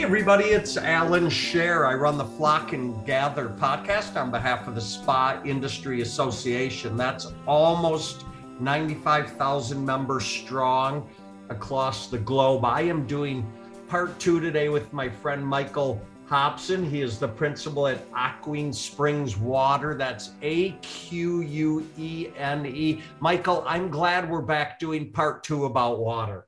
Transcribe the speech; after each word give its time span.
Hey, 0.00 0.06
everybody, 0.06 0.44
it's 0.46 0.78
Allan 0.78 1.28
Share. 1.28 1.84
I 1.84 1.92
run 1.92 2.16
the 2.16 2.24
Flock 2.24 2.72
and 2.72 3.04
Gather 3.04 3.50
podcast 3.50 4.18
on 4.18 4.30
behalf 4.30 4.66
of 4.66 4.74
the 4.74 4.80
Spa 4.80 5.42
Industry 5.44 6.00
Association. 6.00 6.96
That's 6.96 7.34
almost 7.46 8.24
95,000 8.60 9.84
members 9.84 10.24
strong 10.24 11.06
across 11.50 12.06
the 12.06 12.16
globe. 12.16 12.64
I 12.64 12.80
am 12.80 13.06
doing 13.06 13.46
part 13.88 14.18
two 14.18 14.40
today 14.40 14.70
with 14.70 14.90
my 14.94 15.10
friend 15.10 15.46
Michael 15.46 16.00
Hobson. 16.24 16.82
He 16.82 17.02
is 17.02 17.18
the 17.18 17.28
principal 17.28 17.86
at 17.86 18.10
Aquene 18.12 18.74
Springs 18.74 19.36
Water. 19.36 19.94
That's 19.94 20.30
A 20.40 20.70
Q 20.80 21.42
U 21.42 21.86
E 21.98 22.28
N 22.38 22.64
E. 22.64 23.02
Michael, 23.20 23.62
I'm 23.66 23.90
glad 23.90 24.30
we're 24.30 24.40
back 24.40 24.78
doing 24.78 25.12
part 25.12 25.44
two 25.44 25.66
about 25.66 25.98
water. 25.98 26.46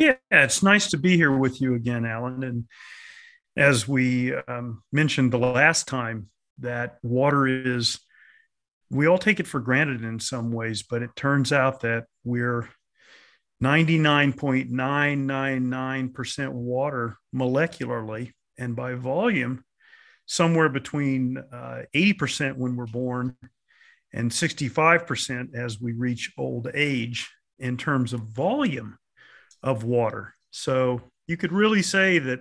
Yeah, 0.00 0.16
it's 0.30 0.62
nice 0.62 0.90
to 0.92 0.96
be 0.96 1.16
here 1.16 1.30
with 1.30 1.60
you 1.60 1.74
again, 1.74 2.06
Allan. 2.06 2.42
And 2.42 2.64
as 3.54 3.86
we 3.86 4.34
um, 4.34 4.82
mentioned 4.90 5.30
the 5.30 5.36
last 5.36 5.86
time, 5.86 6.30
that 6.60 6.96
water 7.02 7.46
is, 7.46 8.00
we 8.88 9.06
all 9.06 9.18
take 9.18 9.40
it 9.40 9.46
for 9.46 9.60
granted 9.60 10.02
in 10.02 10.18
some 10.18 10.52
ways, 10.52 10.82
but 10.82 11.02
it 11.02 11.14
turns 11.16 11.52
out 11.52 11.80
that 11.80 12.06
we're 12.24 12.66
99.999% 13.62 16.48
water 16.48 17.18
molecularly 17.34 18.32
and 18.56 18.74
by 18.74 18.94
volume, 18.94 19.62
somewhere 20.24 20.70
between 20.70 21.36
uh, 21.36 21.82
80% 21.94 22.56
when 22.56 22.74
we're 22.74 22.86
born 22.86 23.36
and 24.14 24.30
65% 24.30 25.54
as 25.54 25.78
we 25.78 25.92
reach 25.92 26.32
old 26.38 26.68
age 26.72 27.28
in 27.58 27.76
terms 27.76 28.14
of 28.14 28.22
volume 28.22 28.96
of 29.62 29.84
water. 29.84 30.34
So 30.50 31.00
you 31.26 31.36
could 31.36 31.52
really 31.52 31.82
say 31.82 32.18
that 32.18 32.40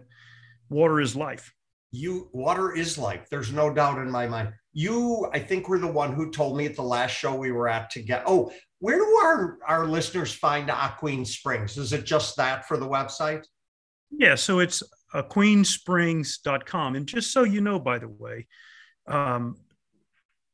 water 0.70 1.00
is 1.00 1.16
life. 1.16 1.54
You 1.92 2.30
water 2.34 2.76
is 2.76 2.98
life. 2.98 3.28
There's 3.30 3.52
no 3.52 3.74
doubt 3.74 3.98
in 3.98 4.12
my 4.12 4.28
mind. 4.28 4.54
You, 4.74 5.30
I 5.34 5.40
think, 5.40 5.68
were 5.68 5.80
the 5.80 5.88
one 5.88 6.14
who 6.14 6.32
told 6.32 6.56
me 6.56 6.66
at 6.68 6.76
the 6.76 6.84
last 6.84 7.12
show 7.12 7.36
we 7.36 7.52
were 7.52 7.68
at 7.68 7.90
to 7.92 8.02
get. 8.02 8.24
Oh, 8.28 8.52
where 8.80 8.98
do 8.98 9.06
our 9.24 9.58
our 9.68 9.86
listeners 9.88 10.32
find 10.32 10.70
Aquene 10.70 11.26
Springs? 11.26 11.78
Is 11.78 11.92
it 11.94 12.06
just 12.06 12.38
that 12.38 12.68
for 12.68 12.78
the 12.78 12.88
website? 12.88 13.44
Yeah, 14.12 14.36
so 14.36 14.60
it's 14.60 14.84
aquenesprings.com. 15.14 16.96
And 16.96 17.08
just 17.08 17.32
so 17.32 17.44
you 17.44 17.62
know, 17.62 17.80
by 17.80 18.00
the 18.00 18.08
way, 18.08 18.48
um, 19.08 19.58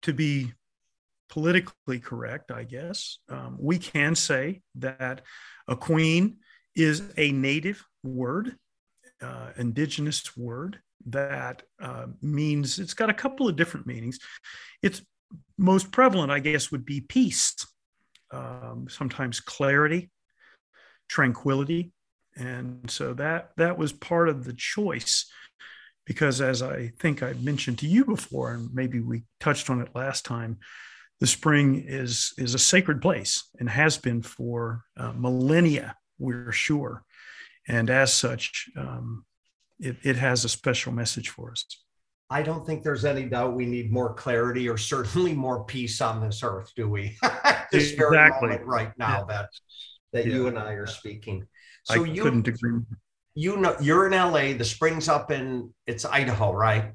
to 0.04 0.14
be 0.14 0.54
politically 1.30 2.00
correct, 2.00 2.52
I 2.52 2.64
guess, 2.64 3.20
um, 3.30 3.58
we 3.60 3.78
can 3.78 4.16
say 4.16 4.62
that 4.76 5.22
Aquene 5.70 6.36
is 6.76 7.04
a 7.18 7.32
native 7.32 7.84
word, 8.04 8.56
uh, 9.22 9.52
indigenous 9.58 10.36
word 10.36 10.80
that 11.08 11.64
uh, 11.82 12.08
means 12.22 12.80
it's 12.80 12.94
got 12.94 13.10
a 13.10 13.14
couple 13.14 13.48
of 13.48 13.56
different 13.56 13.86
meanings. 13.86 14.20
It's 14.82 15.02
most 15.58 15.92
prevalent, 15.92 16.32
I 16.32 16.40
guess, 16.40 16.72
would 16.72 16.86
be 16.86 17.02
peace, 17.02 17.54
um, 18.32 18.88
sometimes 18.90 19.40
clarity, 19.40 20.10
tranquility, 21.08 21.94
and 22.38 22.90
so 22.90 23.14
that 23.14 23.52
that 23.58 23.78
was 23.78 23.94
part 23.94 24.30
of 24.30 24.44
the 24.44 24.54
choice 24.54 25.26
because 26.06 26.42
as 26.42 26.62
i 26.62 26.92
think 27.00 27.24
i 27.24 27.34
mentioned 27.34 27.80
to 27.80 27.88
you 27.88 28.06
before 28.06 28.54
and 28.54 28.74
maybe 28.74 29.00
we 29.00 29.24
touched 29.40 29.70
on 29.70 29.82
it 29.82 29.96
last 29.96 30.26
time 30.26 30.58
the 31.20 31.28
spring 31.28 31.84
is 31.88 32.34
is 32.38 32.54
a 32.54 32.60
sacred 32.60 33.02
place 33.02 33.50
and 33.60 33.70
has 33.70 33.98
been 33.98 34.22
for 34.22 34.82
uh, 34.98 35.14
millennia 35.14 35.96
we're 36.18 36.52
sure. 36.52 37.04
And 37.68 37.90
as 37.90 38.14
such, 38.14 38.70
um, 38.78 39.26
it, 39.80 39.98
it 40.04 40.16
has 40.18 40.46
a 40.46 40.50
special 40.50 40.92
message 40.92 41.30
for 41.30 41.52
us. 41.52 41.66
I 42.30 42.42
don't 42.42 42.66
think 42.66 42.84
there's 42.84 43.06
any 43.06 43.26
doubt 43.26 43.56
we 43.56 43.66
need 43.66 43.92
more 43.92 44.14
clarity 44.14 44.68
or 44.68 44.78
certainly 44.78 45.34
more 45.34 45.64
peace 45.66 46.02
on 46.02 46.22
this 46.22 46.42
earth, 46.44 46.72
do 46.76 46.90
we? 46.90 47.18
this 47.72 47.92
exactly. 47.92 47.98
very 48.00 48.30
moment 48.32 48.66
right 48.66 48.92
now 48.98 49.20
yeah. 49.20 49.36
that 49.36 49.50
that 50.14 50.26
yeah. 50.26 50.34
you 50.34 50.48
and 50.48 50.58
I 50.58 50.72
are 50.74 50.88
speaking. 50.88 51.46
So 51.84 52.04
I 52.04 52.08
you 52.08 52.24
couldn't 52.24 52.48
agree. 52.48 52.80
You 53.36 53.58
know, 53.58 53.76
you're 53.80 54.08
in 54.08 54.14
LA. 54.14 54.58
The 54.58 54.66
spring's 54.66 55.08
up 55.08 55.30
in 55.30 55.74
it's 55.86 56.06
Idaho, 56.06 56.52
right? 56.52 56.94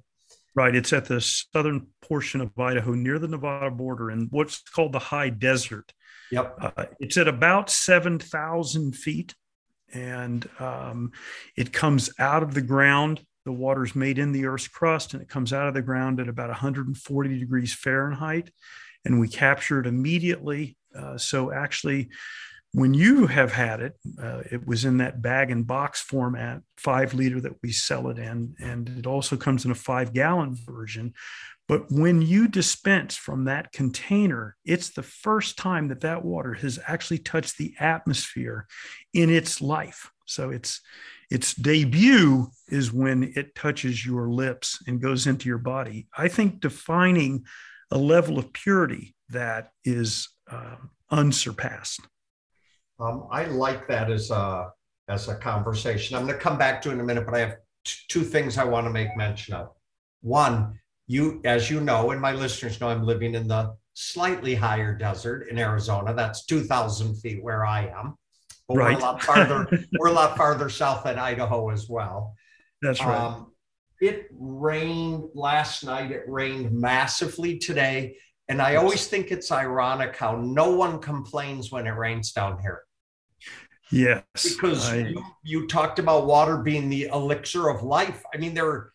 Right. 0.57 0.75
It's 0.75 0.93
at 0.93 1.05
the 1.05 1.21
southern 1.21 1.87
portion 2.03 2.41
of 2.41 2.59
Idaho, 2.59 2.95
near 2.95 3.19
the 3.19 3.29
Nevada 3.29 3.71
border, 3.71 4.11
in 4.11 4.27
what's 4.31 4.63
called 4.63 4.93
the 4.93 4.99
high 4.99 5.29
desert. 5.29 5.93
Yep. 6.31 6.57
Uh, 6.61 6.85
it's 6.99 7.17
at 7.17 7.29
about 7.29 7.71
7,000 7.71 8.93
feet 8.93 9.35
and 9.93 10.49
um, 10.59 11.13
it 11.57 11.73
comes 11.73 12.11
out 12.19 12.43
of 12.43 12.55
the 12.55 12.63
ground. 12.63 13.25
The 13.45 13.53
water's 13.53 13.97
made 13.97 14.19
in 14.19 14.33
the 14.33 14.47
Earth's 14.47 14.69
crust 14.69 15.15
and 15.15 15.23
it 15.23 15.29
comes 15.29 15.53
out 15.53 15.67
of 15.67 15.75
the 15.75 15.83
ground 15.83 16.21
at 16.21 16.29
about 16.29 16.49
140 16.49 17.39
degrees 17.39 17.73
Fahrenheit. 17.73 18.51
And 19.05 19.19
we 19.19 19.29
capture 19.29 19.81
it 19.81 19.87
immediately. 19.87 20.77
Uh, 20.95 21.17
so, 21.17 21.51
actually, 21.53 22.11
when 22.73 22.95
you 22.95 23.27
have 23.27 23.53
had 23.53 23.81
it, 23.81 23.95
uh, 24.23 24.43
it 24.51 24.67
was 24.67 24.85
in 24.85 24.99
that 24.99 25.21
bag 25.21 25.51
and 25.51 25.67
box 25.67 26.01
format, 26.01 26.61
five 26.77 27.15
liter 27.15 27.41
that 27.41 27.55
we 27.63 27.73
sell 27.73 28.09
it 28.09 28.19
in. 28.19 28.55
And 28.61 28.89
it 28.91 29.07
also 29.07 29.37
comes 29.37 29.65
in 29.65 29.71
a 29.71 29.77
five 29.77 30.13
gallon 30.13 30.55
version. 30.55 31.15
But 31.71 31.89
when 31.89 32.21
you 32.21 32.49
dispense 32.49 33.15
from 33.15 33.45
that 33.45 33.71
container, 33.71 34.57
it's 34.65 34.91
the 34.91 35.05
first 35.05 35.57
time 35.57 35.87
that 35.87 36.01
that 36.01 36.25
water 36.25 36.55
has 36.55 36.81
actually 36.85 37.19
touched 37.19 37.59
the 37.59 37.75
atmosphere 37.79 38.67
in 39.15 39.31
its 39.31 39.61
life. 39.61 40.11
So 40.27 40.51
its 40.51 40.81
its 41.31 41.55
debut 41.55 42.49
is 42.67 42.93
when 42.93 43.33
it 43.37 43.55
touches 43.55 44.05
your 44.05 44.31
lips 44.31 44.83
and 44.89 45.01
goes 45.01 45.29
into 45.29 45.49
your 45.49 45.59
body. 45.59 46.09
I 46.19 46.27
think 46.27 46.59
defining 46.59 47.45
a 47.93 47.99
level 47.99 48.37
of 48.37 48.53
purity 48.53 49.15
that 49.29 49.71
is 49.85 50.29
uh, 50.51 50.75
unsurpassed. 51.13 52.01
Um, 52.99 53.29
I 53.31 53.45
like 53.45 53.87
that 53.87 54.11
as 54.11 54.33
a 54.33 54.73
as 55.07 55.29
a 55.29 55.37
conversation. 55.37 56.17
I'm 56.17 56.27
going 56.27 56.37
to 56.37 56.43
come 56.43 56.59
back 56.59 56.83
to 56.83 56.91
in 56.91 56.99
a 56.99 57.05
minute, 57.05 57.27
but 57.27 57.37
I 57.37 57.39
have 57.39 57.59
t- 57.85 57.95
two 58.09 58.25
things 58.25 58.59
I 58.59 58.65
want 58.65 58.89
to 58.89 58.91
make 58.91 59.17
mention 59.17 59.55
of. 59.55 59.69
One, 60.21 60.81
you, 61.11 61.41
as 61.45 61.69
you 61.69 61.81
know, 61.81 62.13
and 62.13 62.21
my 62.21 62.31
listeners 62.31 62.81
know, 62.81 62.89
I'm 62.89 63.03
living 63.03 63.35
in 63.35 63.49
the 63.49 63.75
slightly 63.95 64.55
higher 64.55 64.95
desert 64.95 65.49
in 65.51 65.59
Arizona. 65.59 66.15
That's 66.15 66.47
2,000 66.47 67.17
feet 67.17 67.43
where 67.43 67.67
I 67.67 67.87
am. 67.89 68.15
But 68.69 68.77
right. 68.77 68.93
we're 68.95 69.01
a 69.01 69.03
lot 69.03 69.21
farther. 69.21 69.69
we're 69.99 70.07
a 70.07 70.13
lot 70.13 70.37
farther 70.37 70.69
south 70.69 71.03
than 71.03 71.19
Idaho 71.19 71.71
as 71.71 71.89
well. 71.89 72.37
That's 72.81 73.01
right. 73.01 73.19
Um, 73.19 73.53
it 74.01 74.29
rained 74.31 75.25
last 75.35 75.83
night. 75.83 76.13
It 76.13 76.23
rained 76.29 76.71
massively 76.71 77.59
today. 77.59 78.17
And 78.49 78.63
I 78.63 78.77
always 78.77 79.09
think 79.09 79.33
it's 79.33 79.51
ironic 79.51 80.17
how 80.17 80.37
no 80.37 80.77
one 80.77 81.01
complains 81.01 81.73
when 81.73 81.89
it 81.89 81.91
rains 81.91 82.31
down 82.31 82.61
here. 82.61 82.83
Yes. 83.91 84.23
Because 84.45 84.89
I... 84.89 84.99
you, 84.99 85.25
you, 85.43 85.67
talked 85.67 85.99
about 85.99 86.27
water 86.27 86.59
being 86.59 86.89
the 86.89 87.07
elixir 87.13 87.69
of 87.69 87.83
life. 87.83 88.23
I 88.33 88.37
mean, 88.37 88.55
there 88.55 88.93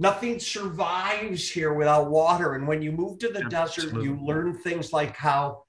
nothing 0.00 0.40
survives 0.40 1.48
here 1.48 1.74
without 1.74 2.10
water. 2.10 2.54
And 2.54 2.66
when 2.66 2.80
you 2.80 2.90
move 2.90 3.18
to 3.18 3.28
the 3.28 3.44
Absolutely. 3.44 3.92
desert, 3.92 4.02
you 4.02 4.18
learn 4.24 4.58
things 4.58 4.92
like 4.94 5.14
how 5.14 5.64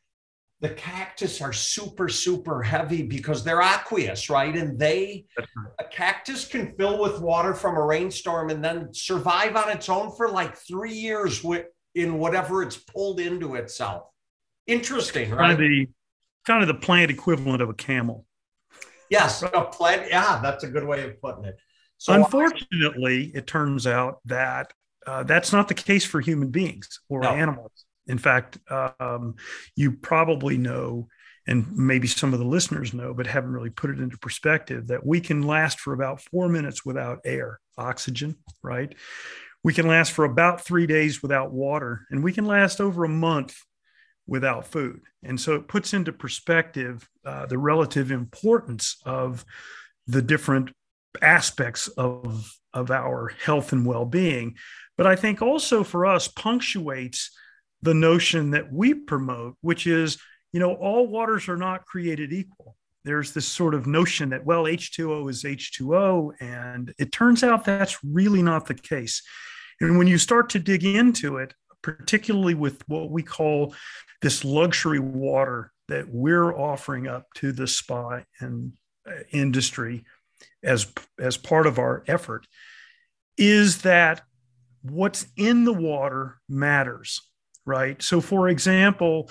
the 0.62 0.70
cactus 0.70 1.42
are 1.42 1.52
super, 1.52 2.08
super 2.08 2.64
heavy 2.64 3.02
because 3.02 3.44
they're 3.44 3.62
aqueous, 3.62 4.30
right? 4.30 4.56
And 4.56 4.80
they, 4.80 5.26
a 5.80 5.84
cactus 5.84 6.46
can 6.46 6.74
fill 6.78 7.02
with 7.02 7.20
water 7.20 7.54
from 7.54 7.76
a 7.76 7.86
rainstorm 7.86 8.52
and 8.52 8.64
then 8.64 8.94
survive 8.94 9.56
on 9.58 9.70
its 9.70 9.90
own 9.90 10.16
for 10.16 10.30
like 10.30 10.56
three 10.56 10.94
years 10.94 11.44
in 11.94 12.18
whatever 12.18 12.64
it's 12.64 12.78
pulled 12.78 13.20
into 13.20 13.56
itself. 13.56 14.04
Interesting, 14.66 15.32
right? 15.32 15.40
Kind 15.40 15.52
of 15.52 15.60
the, 15.60 15.90
kind 16.46 16.62
of 16.62 16.68
the 16.68 16.76
plant 16.76 17.12
equivalent 17.12 17.62
of 17.62 17.70
a 17.70 17.74
camel. 17.74 18.26
Yes, 19.10 19.44
a 19.44 19.50
plant. 19.66 20.08
Yeah, 20.10 20.40
that's 20.42 20.64
a 20.64 20.70
good 20.70 20.86
way 20.86 21.04
of 21.04 21.20
putting 21.20 21.44
it. 21.44 21.58
So 22.02 22.14
Unfortunately, 22.14 23.32
I, 23.36 23.38
it 23.38 23.46
turns 23.46 23.86
out 23.86 24.22
that 24.26 24.74
uh, 25.06 25.22
that's 25.22 25.54
not 25.54 25.68
the 25.68 25.76
case 25.76 26.04
for 26.04 26.20
human 26.20 26.50
beings 26.50 27.00
or 27.10 27.22
no. 27.22 27.30
animals. 27.30 27.86
In 28.08 28.18
fact, 28.18 28.58
um, 29.00 29.36
you 29.76 29.92
probably 29.92 30.58
know, 30.58 31.10
and 31.46 31.72
maybe 31.78 32.08
some 32.08 32.34
of 32.34 32.40
the 32.40 32.46
listeners 32.46 32.92
know, 32.92 33.14
but 33.14 33.28
haven't 33.28 33.52
really 33.52 33.70
put 33.70 33.92
it 33.92 34.00
into 34.00 34.18
perspective, 34.18 34.88
that 34.88 35.06
we 35.06 35.22
can 35.22 35.44
last 35.44 35.80
for 35.80 35.94
about 35.94 36.22
four 36.22 36.50
minutes 36.50 36.84
without 36.84 37.20
air, 37.24 37.60
oxygen, 37.78 38.36
right? 38.64 38.96
We 39.64 39.72
can 39.72 39.86
last 39.86 40.12
for 40.12 40.26
about 40.26 40.66
three 40.66 40.88
days 40.88 41.22
without 41.22 41.52
water, 41.52 42.08
and 42.10 42.24
we 42.24 42.34
can 42.34 42.46
last 42.46 42.82
over 42.82 43.06
a 43.06 43.10
month 43.10 43.60
without 44.26 44.66
food. 44.66 45.02
And 45.22 45.40
so 45.40 45.54
it 45.54 45.68
puts 45.68 45.94
into 45.94 46.12
perspective 46.12 47.08
uh, 47.24 47.46
the 47.46 47.60
relative 47.60 48.10
importance 48.10 48.98
of 49.06 49.46
the 50.08 50.24
different 50.24 50.72
aspects 51.22 51.88
of 51.90 52.52
of 52.74 52.90
our 52.90 53.32
health 53.44 53.74
and 53.74 53.86
well-being 53.86 54.56
but 54.98 55.06
i 55.06 55.16
think 55.16 55.42
also 55.42 55.84
for 55.84 56.06
us 56.06 56.28
punctuates 56.28 57.32
the 57.82 57.94
notion 57.94 58.52
that 58.52 58.72
we 58.72 58.94
promote 58.94 59.56
which 59.62 59.88
is 59.88 60.18
you 60.54 60.60
know 60.60 60.74
all 60.76 61.08
waters 61.08 61.50
are 61.50 61.58
not 61.58 61.86
created 61.86 62.32
equal 62.32 62.76
there's 63.04 63.32
this 63.32 63.48
sort 63.48 63.74
of 63.74 63.88
notion 63.88 64.30
that, 64.30 64.46
well, 64.46 64.66
H2O 64.66 65.30
is 65.30 65.44
H2O. 65.44 66.34
And 66.40 66.94
it 67.00 67.12
turns 67.12 67.44
out 67.44 67.66
that's 67.66 67.98
really 68.04 68.42
not 68.42 68.68
the 68.68 68.74
case. 68.74 69.24
And 69.80 69.98
when 69.98 70.08
you 70.08 70.18
start 70.18 70.50
to 70.52 70.60
dig 70.60 70.84
into 70.84 71.38
it, 71.38 71.54
particularly 71.82 72.54
with 72.54 72.88
what 72.88 73.10
we 73.10 73.24
call 73.24 73.74
this 74.22 74.46
luxury 74.46 75.00
water 75.00 75.72
that 75.88 76.06
we're 76.10 76.56
offering 76.56 77.08
up 77.08 77.26
to 77.36 77.52
the 77.52 77.66
spa 77.66 78.22
and 78.40 78.74
uh, 79.08 79.12
industry 79.32 80.06
as, 80.64 80.92
as 81.20 81.38
part 81.38 81.68
of 81.68 81.80
our 81.80 82.04
effort, 82.08 82.48
is 83.38 83.82
that 83.82 84.22
what's 84.82 85.26
in 85.38 85.64
the 85.64 85.74
water 85.74 86.40
matters, 86.50 87.22
right? 87.66 88.02
So, 88.02 88.22
for 88.22 88.50
example, 88.50 89.30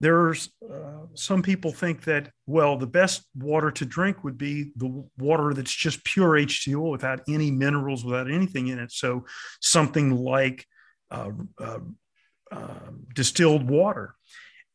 there's 0.00 0.48
uh, 0.64 1.06
some 1.14 1.42
people 1.42 1.72
think 1.72 2.04
that 2.04 2.30
well 2.46 2.76
the 2.76 2.86
best 2.86 3.22
water 3.36 3.70
to 3.70 3.84
drink 3.84 4.24
would 4.24 4.38
be 4.38 4.72
the 4.76 5.04
water 5.18 5.52
that's 5.52 5.74
just 5.74 6.02
pure 6.04 6.30
h2o 6.30 6.90
without 6.90 7.20
any 7.28 7.50
minerals 7.50 8.04
without 8.04 8.30
anything 8.30 8.68
in 8.68 8.78
it 8.78 8.90
so 8.90 9.24
something 9.60 10.10
like 10.16 10.66
uh, 11.10 11.30
uh, 11.60 11.78
um, 12.50 13.06
distilled 13.14 13.68
water 13.68 14.14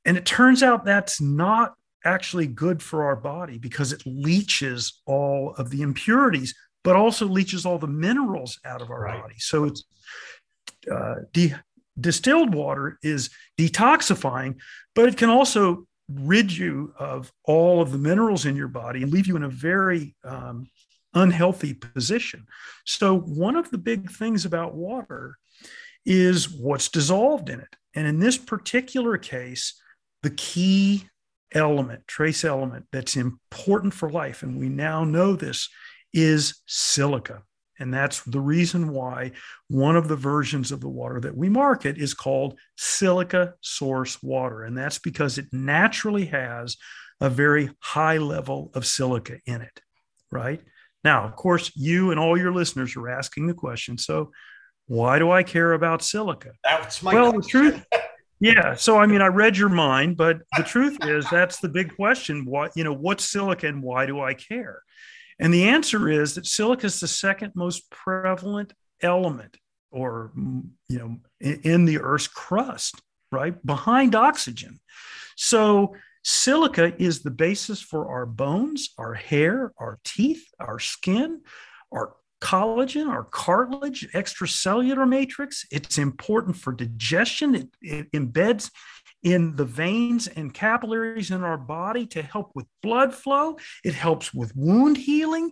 and 0.06 0.16
it 0.16 0.26
turns 0.26 0.62
out 0.62 0.86
that's 0.86 1.20
not 1.20 1.74
actually 2.06 2.48
good 2.48 2.82
for 2.82 3.04
our 3.04 3.16
body 3.16 3.58
because 3.58 3.92
it 3.92 4.04
leaches 4.06 5.02
all 5.06 5.54
of 5.58 5.70
the 5.70 5.82
impurities 5.82 6.54
but 6.84 6.96
also 6.96 7.26
leaches 7.26 7.66
all 7.66 7.80
the 7.80 7.88
minerals 7.88 8.60
out 8.64 8.82
of 8.82 8.92
our 8.92 9.02
right. 9.02 9.22
body 9.22 9.36
so 9.38 9.66
it's 9.66 9.84
uh, 10.92 11.16
de- 11.34 11.56
distilled 12.00 12.54
water 12.54 12.98
is 13.02 13.30
detoxifying, 13.58 14.56
but 14.94 15.08
it 15.08 15.18
can 15.18 15.30
also 15.30 15.88
rid 16.10 16.56
you 16.56 16.94
of 17.00 17.32
all 17.44 17.82
of 17.82 17.92
the 17.92 17.98
minerals 17.98 18.46
in 18.46 18.56
your 18.56 18.68
body 18.68 19.02
and 19.02 19.12
leave 19.12 19.28
you 19.28 19.36
in 19.36 19.44
a 19.44 19.50
very 19.50 20.16
um, 20.24 20.68
unhealthy 21.14 21.74
position. 21.74 22.46
So, 22.86 23.18
one 23.18 23.56
of 23.56 23.72
the 23.72 23.78
big 23.78 24.12
things 24.12 24.46
about 24.46 24.76
water 24.76 25.38
is 26.06 26.50
what's 26.50 26.90
dissolved 26.90 27.50
in 27.50 27.60
it. 27.60 27.76
And 27.96 28.06
in 28.06 28.20
this 28.20 28.38
particular 28.38 29.18
case, 29.18 29.82
the 30.22 30.30
key 30.30 31.08
element, 31.56 32.08
trace 32.08 32.44
element 32.44 32.86
that's 32.92 33.16
important 33.16 33.94
for 33.94 34.12
life, 34.12 34.44
and 34.44 34.60
we 34.60 34.70
now 34.70 35.04
know 35.04 35.36
this, 35.36 35.70
is 36.14 36.62
silica. 36.68 37.44
And 37.80 37.94
that's 37.94 38.22
the 38.22 38.40
reason 38.40 38.90
why 38.90 39.32
one 39.68 39.98
of 39.98 40.08
the 40.08 40.16
versions 40.16 40.72
of 40.72 40.80
the 40.80 40.88
water 40.90 41.20
that 41.20 41.36
we 41.36 41.50
market 41.50 41.98
is 41.98 42.14
called 42.14 42.58
silica 42.78 43.56
source 43.60 44.24
water. 44.24 44.64
And 44.64 44.78
that's 44.78 45.00
because 45.00 45.38
it 45.38 45.48
naturally 45.52 46.26
has 46.28 46.78
a 47.20 47.30
very 47.30 47.70
high 47.80 48.18
level 48.18 48.72
of 48.76 48.86
silica 48.86 49.40
in 49.46 49.62
it, 49.62 49.82
right? 50.32 50.62
Now, 51.04 51.26
of 51.26 51.36
course, 51.36 51.72
you 51.76 52.12
and 52.12 52.20
all 52.20 52.38
your 52.38 52.54
listeners 52.54 52.96
are 52.96 53.10
asking 53.10 53.48
the 53.48 53.54
question 53.54 53.98
so, 53.98 54.32
why 54.88 55.20
do 55.20 55.32
I 55.32 55.44
care 55.44 55.74
about 55.74 56.04
silica? 56.04 56.52
That's 56.64 57.02
my 57.04 57.14
well, 57.14 57.34
question. 57.34 57.66
the 57.66 57.72
truth. 57.72 57.86
Yeah. 58.40 58.76
So, 58.76 58.98
I 58.98 59.06
mean, 59.06 59.22
I 59.22 59.28
read 59.28 59.58
your 59.58 59.70
mind, 59.70 60.18
but 60.18 60.40
the 60.58 60.64
truth 60.64 60.98
is 61.04 61.26
that's 61.30 61.60
the 61.60 61.70
big 61.70 61.96
question. 61.96 62.46
What, 62.46 62.72
you 62.76 62.84
know, 62.84 62.94
what's 62.94 63.26
silica 63.26 63.68
and 63.68 63.82
why 63.82 64.06
do 64.06 64.20
I 64.20 64.34
care? 64.34 64.82
And 65.40 65.54
the 65.54 65.70
answer 65.70 66.10
is 66.10 66.36
that 66.36 66.46
silica 66.46 66.88
is 66.88 67.00
the 67.00 67.08
second 67.08 67.54
most 67.56 67.90
prevalent 67.90 68.74
element 69.02 69.58
or 69.92 70.32
you 70.36 71.00
know 71.00 71.18
in 71.40 71.86
the 71.86 72.00
earth's 72.00 72.28
crust 72.28 73.02
right 73.32 73.66
behind 73.66 74.16
oxygen 74.16 74.80
so 75.36 75.96
silica 76.24 76.94
is 77.02 77.22
the 77.22 77.32
basis 77.32 77.82
for 77.82 78.10
our 78.10 78.26
bones 78.26 78.90
our 78.98 79.14
hair 79.14 79.72
our 79.78 80.00
teeth 80.04 80.46
our 80.60 80.80
skin 80.80 81.42
our 81.92 82.16
collagen 82.42 83.08
our 83.08 83.24
cartilage 83.24 84.08
extracellular 84.14 85.08
matrix 85.08 85.66
it's 85.72 85.98
important 85.98 86.56
for 86.56 86.74
digestion 86.74 87.56
it, 87.56 87.70
it 87.82 88.12
embeds 88.12 88.70
in 89.26 89.56
the 89.56 89.66
veins 89.66 90.28
and 90.28 90.54
capillaries 90.54 91.32
in 91.32 91.44
our 91.44 91.58
body 91.58 92.06
to 92.06 92.22
help 92.22 92.52
with 92.54 92.68
blood 92.84 93.12
flow. 93.12 93.58
It 93.84 93.96
helps 93.96 94.32
with 94.32 94.56
wound 94.56 94.98
healing. 94.98 95.52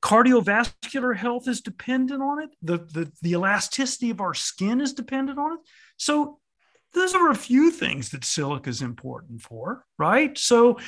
Cardiovascular 0.00 1.14
health 1.14 1.46
is 1.46 1.60
dependent 1.60 2.22
on 2.22 2.42
it. 2.42 2.50
The, 2.62 2.78
the, 2.78 3.12
the 3.20 3.32
elasticity 3.32 4.08
of 4.08 4.22
our 4.22 4.32
skin 4.32 4.80
is 4.80 4.94
dependent 4.94 5.38
on 5.38 5.52
it. 5.52 5.58
So, 5.98 6.40
those 6.94 7.14
are 7.14 7.28
a 7.28 7.34
few 7.34 7.72
things 7.72 8.10
that 8.10 8.24
silica 8.24 8.70
is 8.70 8.80
important 8.80 9.42
for, 9.42 9.84
right? 9.98 10.38
So, 10.38 10.78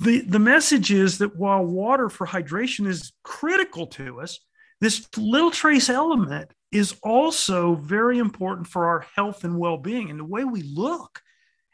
the, 0.00 0.22
the 0.22 0.38
message 0.38 0.90
is 0.90 1.18
that 1.18 1.36
while 1.36 1.64
water 1.64 2.08
for 2.08 2.26
hydration 2.26 2.86
is 2.86 3.12
critical 3.22 3.86
to 3.88 4.20
us, 4.20 4.40
this 4.80 5.06
little 5.16 5.50
trace 5.50 5.90
element 5.90 6.52
is 6.72 6.96
also 7.02 7.74
very 7.74 8.18
important 8.18 8.66
for 8.66 8.86
our 8.86 9.04
health 9.14 9.44
and 9.44 9.58
well 9.58 9.76
being 9.76 10.08
and 10.08 10.18
the 10.18 10.24
way 10.24 10.44
we 10.44 10.62
look. 10.62 11.20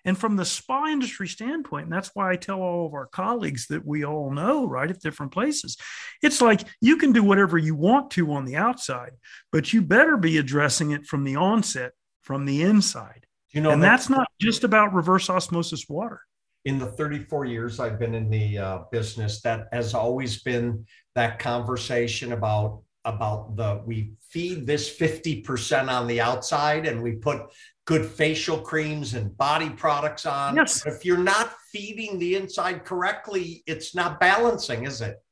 And 0.05 0.17
from 0.17 0.37
the 0.37 0.45
spa 0.45 0.87
industry 0.87 1.27
standpoint, 1.27 1.85
and 1.85 1.93
that's 1.93 2.11
why 2.15 2.31
I 2.31 2.37
tell 2.37 2.61
all 2.61 2.87
of 2.87 2.95
our 2.95 3.07
colleagues 3.07 3.67
that 3.69 3.85
we 3.85 4.05
all 4.05 4.31
know, 4.31 4.65
right, 4.65 4.91
at 4.91 5.01
different 5.01 5.33
places, 5.33 5.77
it's 6.23 6.41
like 6.41 6.63
you 6.81 6.97
can 6.97 7.13
do 7.13 7.25
whatever 7.25 7.59
you 7.59 7.75
want 7.75 8.13
to 8.13 8.33
on 8.33 8.45
the 8.45 8.57
outside, 8.57 9.13
but 9.51 9.73
you 9.73 9.83
better 9.83 10.17
be 10.17 10.39
addressing 10.39 10.93
it 10.93 11.07
from 11.07 11.25
the 11.25 11.35
onset, 11.35 11.93
from 12.23 12.45
the 12.45 12.63
inside. 12.63 13.27
You 13.51 13.61
know, 13.61 13.71
and 13.71 13.83
that's 13.83 14.09
not 14.09 14.29
just 14.41 14.63
about 14.63 14.95
reverse 14.95 15.29
osmosis 15.29 15.87
water. 15.89 16.21
In 16.67 16.79
the 16.79 16.87
34 16.87 17.47
years 17.47 17.81
I've 17.81 17.99
been 17.99 18.15
in 18.15 18.29
the 18.29 18.59
uh, 18.59 18.79
business, 18.91 19.41
that 19.43 19.69
has 19.73 19.95
always 19.95 20.43
been 20.43 20.85
that 21.15 21.39
conversation 21.39 22.33
about 22.33 22.83
about 23.05 23.55
the 23.55 23.81
we 23.87 24.15
feed 24.21 24.67
this 24.67 24.99
50% 24.99 25.89
on 25.89 26.09
the 26.09 26.21
outside 26.21 26.87
and 26.87 27.01
we 27.01 27.13
put 27.13 27.43
good 27.85 28.05
facial 28.05 28.59
creams 28.59 29.15
and 29.15 29.37
body 29.37 29.71
products 29.71 30.27
on. 30.27 30.57
Yes. 30.57 30.85
If 30.85 31.05
you're 31.05 31.17
not 31.17 31.55
feeding 31.73 32.19
the 32.19 32.35
inside 32.35 32.85
correctly, 32.85 33.63
it's 33.67 33.95
not 33.95 34.19
balancing, 34.19 34.87
is 34.87 35.01
it? 35.01 35.23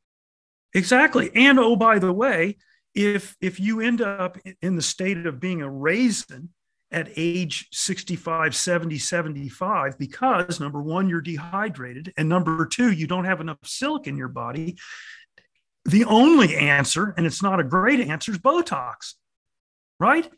Exactly. 0.73 1.33
And 1.35 1.59
oh, 1.59 1.75
by 1.75 1.99
the 1.99 2.13
way, 2.13 2.59
if 2.95 3.37
if 3.41 3.59
you 3.59 3.81
end 3.81 4.01
up 4.01 4.39
in 4.63 4.77
the 4.77 4.83
state 4.83 5.27
of 5.27 5.41
being 5.41 5.63
a 5.63 5.71
raisin 5.71 6.51
at 6.94 7.11
age 7.17 7.69
65 7.73 8.55
70 8.55 8.99
75 8.99 9.99
because 9.99 10.61
number 10.61 10.81
one 10.81 11.08
you're 11.08 11.20
dehydrated 11.20 12.12
and 12.17 12.28
number 12.28 12.64
two 12.64 12.92
you 12.92 13.07
don't 13.07 13.25
have 13.25 13.40
enough 13.40 13.59
silica 13.64 14.09
in 14.09 14.16
your 14.16 14.28
body 14.28 14.76
the 15.85 16.04
only 16.04 16.57
answer, 16.57 17.14
and 17.16 17.26
it's 17.26 17.42
not 17.42 17.61
a 17.61 17.64
great 17.64 18.00
answer, 18.00 18.33
is 18.33 18.38
Botox, 18.38 19.14
right? 20.00 20.30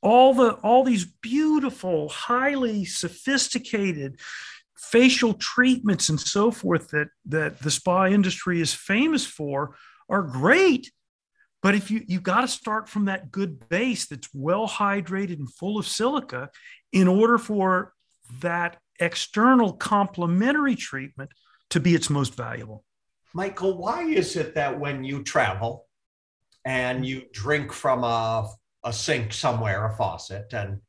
All 0.00 0.34
the 0.34 0.54
all 0.54 0.82
these 0.82 1.04
beautiful, 1.04 2.08
highly 2.08 2.84
sophisticated 2.84 4.18
facial 4.76 5.34
treatments 5.34 6.08
and 6.08 6.18
so 6.18 6.50
forth 6.50 6.88
that 6.88 7.08
that 7.26 7.60
the 7.60 7.70
spa 7.70 8.06
industry 8.06 8.60
is 8.60 8.74
famous 8.74 9.24
for 9.24 9.76
are 10.08 10.22
great. 10.22 10.90
But 11.62 11.76
if 11.76 11.90
you 11.90 12.04
you've 12.06 12.22
got 12.22 12.40
to 12.40 12.48
start 12.48 12.88
from 12.88 13.04
that 13.06 13.30
good 13.30 13.68
base 13.68 14.06
that's 14.06 14.28
well 14.34 14.68
hydrated 14.68 15.38
and 15.38 15.52
full 15.52 15.78
of 15.78 15.86
silica 15.86 16.50
in 16.92 17.08
order 17.08 17.38
for 17.38 17.92
that 18.40 18.78
external 19.00 19.72
complementary 19.72 20.76
treatment 20.76 21.30
to 21.70 21.80
be 21.80 21.94
its 21.94 22.10
most 22.10 22.34
valuable. 22.34 22.84
Michael, 23.34 23.78
why 23.78 24.02
is 24.02 24.36
it 24.36 24.54
that 24.54 24.78
when 24.78 25.04
you 25.04 25.22
travel 25.22 25.86
and 26.64 27.06
you 27.06 27.22
drink 27.32 27.72
from 27.72 28.04
a, 28.04 28.48
a 28.84 28.92
sink 28.92 29.32
somewhere, 29.32 29.86
a 29.86 29.96
faucet, 29.96 30.52
and 30.52 30.80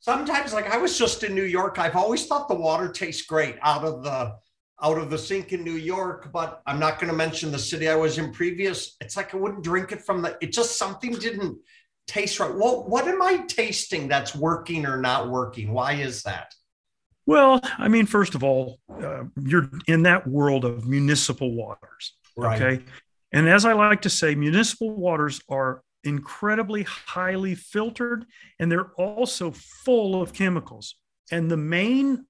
sometimes 0.00 0.52
like 0.52 0.68
I 0.68 0.76
was 0.76 0.98
just 0.98 1.22
in 1.22 1.34
New 1.34 1.44
York, 1.44 1.78
I've 1.78 1.96
always 1.96 2.26
thought 2.26 2.48
the 2.48 2.54
water 2.54 2.90
tastes 2.90 3.26
great 3.26 3.56
out 3.62 3.84
of 3.84 4.02
the 4.02 4.34
out 4.82 4.98
of 4.98 5.10
the 5.10 5.18
sink 5.18 5.52
in 5.52 5.62
New 5.62 5.76
York, 5.76 6.30
but 6.32 6.60
I'm 6.66 6.80
not 6.80 6.98
going 6.98 7.10
to 7.10 7.16
mention 7.16 7.52
the 7.52 7.58
city 7.58 7.88
I 7.88 7.94
was 7.94 8.18
in 8.18 8.32
previous. 8.32 8.96
It's 9.00 9.16
like 9.16 9.34
I 9.34 9.36
wouldn't 9.36 9.62
drink 9.62 9.92
it 9.92 10.02
from 10.02 10.22
the 10.22 10.36
it 10.40 10.52
just 10.52 10.76
something 10.78 11.12
didn't 11.12 11.58
taste 12.06 12.40
right. 12.40 12.52
What 12.52 12.88
what 12.88 13.06
am 13.06 13.22
I 13.22 13.38
tasting 13.46 14.08
that's 14.08 14.34
working 14.34 14.84
or 14.86 14.96
not 14.98 15.30
working? 15.30 15.72
Why 15.72 15.94
is 15.94 16.22
that? 16.24 16.54
Well, 17.24 17.60
I 17.78 17.88
mean, 17.88 18.06
first 18.06 18.34
of 18.34 18.42
all, 18.42 18.80
uh, 18.90 19.24
you're 19.40 19.70
in 19.86 20.02
that 20.02 20.26
world 20.26 20.64
of 20.64 20.88
municipal 20.88 21.54
waters. 21.54 22.16
Right. 22.36 22.60
Okay. 22.60 22.84
And 23.32 23.48
as 23.48 23.64
I 23.64 23.72
like 23.72 24.02
to 24.02 24.10
say, 24.10 24.34
municipal 24.34 24.90
waters 24.90 25.40
are 25.48 25.82
incredibly 26.04 26.82
highly 26.82 27.54
filtered 27.54 28.26
and 28.58 28.70
they're 28.70 28.90
also 28.96 29.52
full 29.52 30.20
of 30.20 30.32
chemicals. 30.32 30.96
And 31.30 31.50
the 31.50 31.56
main 31.56 32.26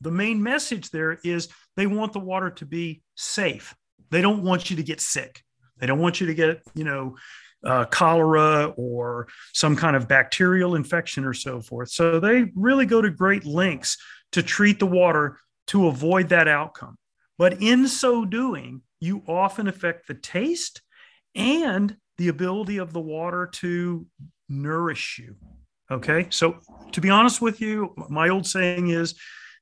the 0.00 0.10
main 0.10 0.42
message 0.42 0.90
there 0.90 1.18
is 1.24 1.48
they 1.76 1.86
want 1.86 2.12
the 2.12 2.20
water 2.20 2.50
to 2.50 2.66
be 2.66 3.02
safe. 3.16 3.74
They 4.10 4.20
don't 4.20 4.42
want 4.42 4.70
you 4.70 4.76
to 4.76 4.82
get 4.82 5.00
sick. 5.00 5.42
They 5.78 5.86
don't 5.86 6.00
want 6.00 6.20
you 6.20 6.26
to 6.28 6.34
get, 6.34 6.62
you 6.74 6.84
know, 6.84 7.16
uh, 7.64 7.84
cholera 7.86 8.72
or 8.76 9.28
some 9.52 9.76
kind 9.76 9.96
of 9.96 10.08
bacterial 10.08 10.74
infection 10.74 11.24
or 11.24 11.32
so 11.34 11.60
forth. 11.60 11.90
So 11.90 12.20
they 12.20 12.50
really 12.54 12.86
go 12.86 13.00
to 13.00 13.10
great 13.10 13.44
lengths 13.44 13.96
to 14.32 14.42
treat 14.42 14.78
the 14.78 14.86
water 14.86 15.38
to 15.68 15.86
avoid 15.86 16.28
that 16.30 16.48
outcome. 16.48 16.96
But 17.38 17.62
in 17.62 17.88
so 17.88 18.24
doing, 18.24 18.82
you 19.00 19.22
often 19.26 19.68
affect 19.68 20.06
the 20.06 20.14
taste 20.14 20.82
and 21.34 21.96
the 22.18 22.28
ability 22.28 22.78
of 22.78 22.92
the 22.92 23.00
water 23.00 23.48
to 23.54 24.06
nourish 24.48 25.18
you. 25.18 25.36
Okay. 25.90 26.26
So, 26.30 26.58
to 26.92 27.00
be 27.00 27.10
honest 27.10 27.42
with 27.42 27.60
you, 27.60 27.94
my 28.08 28.28
old 28.28 28.46
saying 28.46 28.90
is 28.90 29.14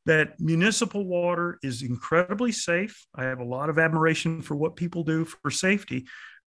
that 0.06 0.40
municipal 0.40 1.04
water 1.04 1.58
is 1.62 1.82
incredibly 1.82 2.52
safe. 2.52 3.06
I 3.14 3.24
have 3.24 3.40
a 3.40 3.44
lot 3.44 3.68
of 3.68 3.78
admiration 3.78 4.42
for 4.42 4.56
what 4.56 4.76
people 4.76 5.04
do 5.04 5.24
for 5.24 5.50
safety, 5.50 6.06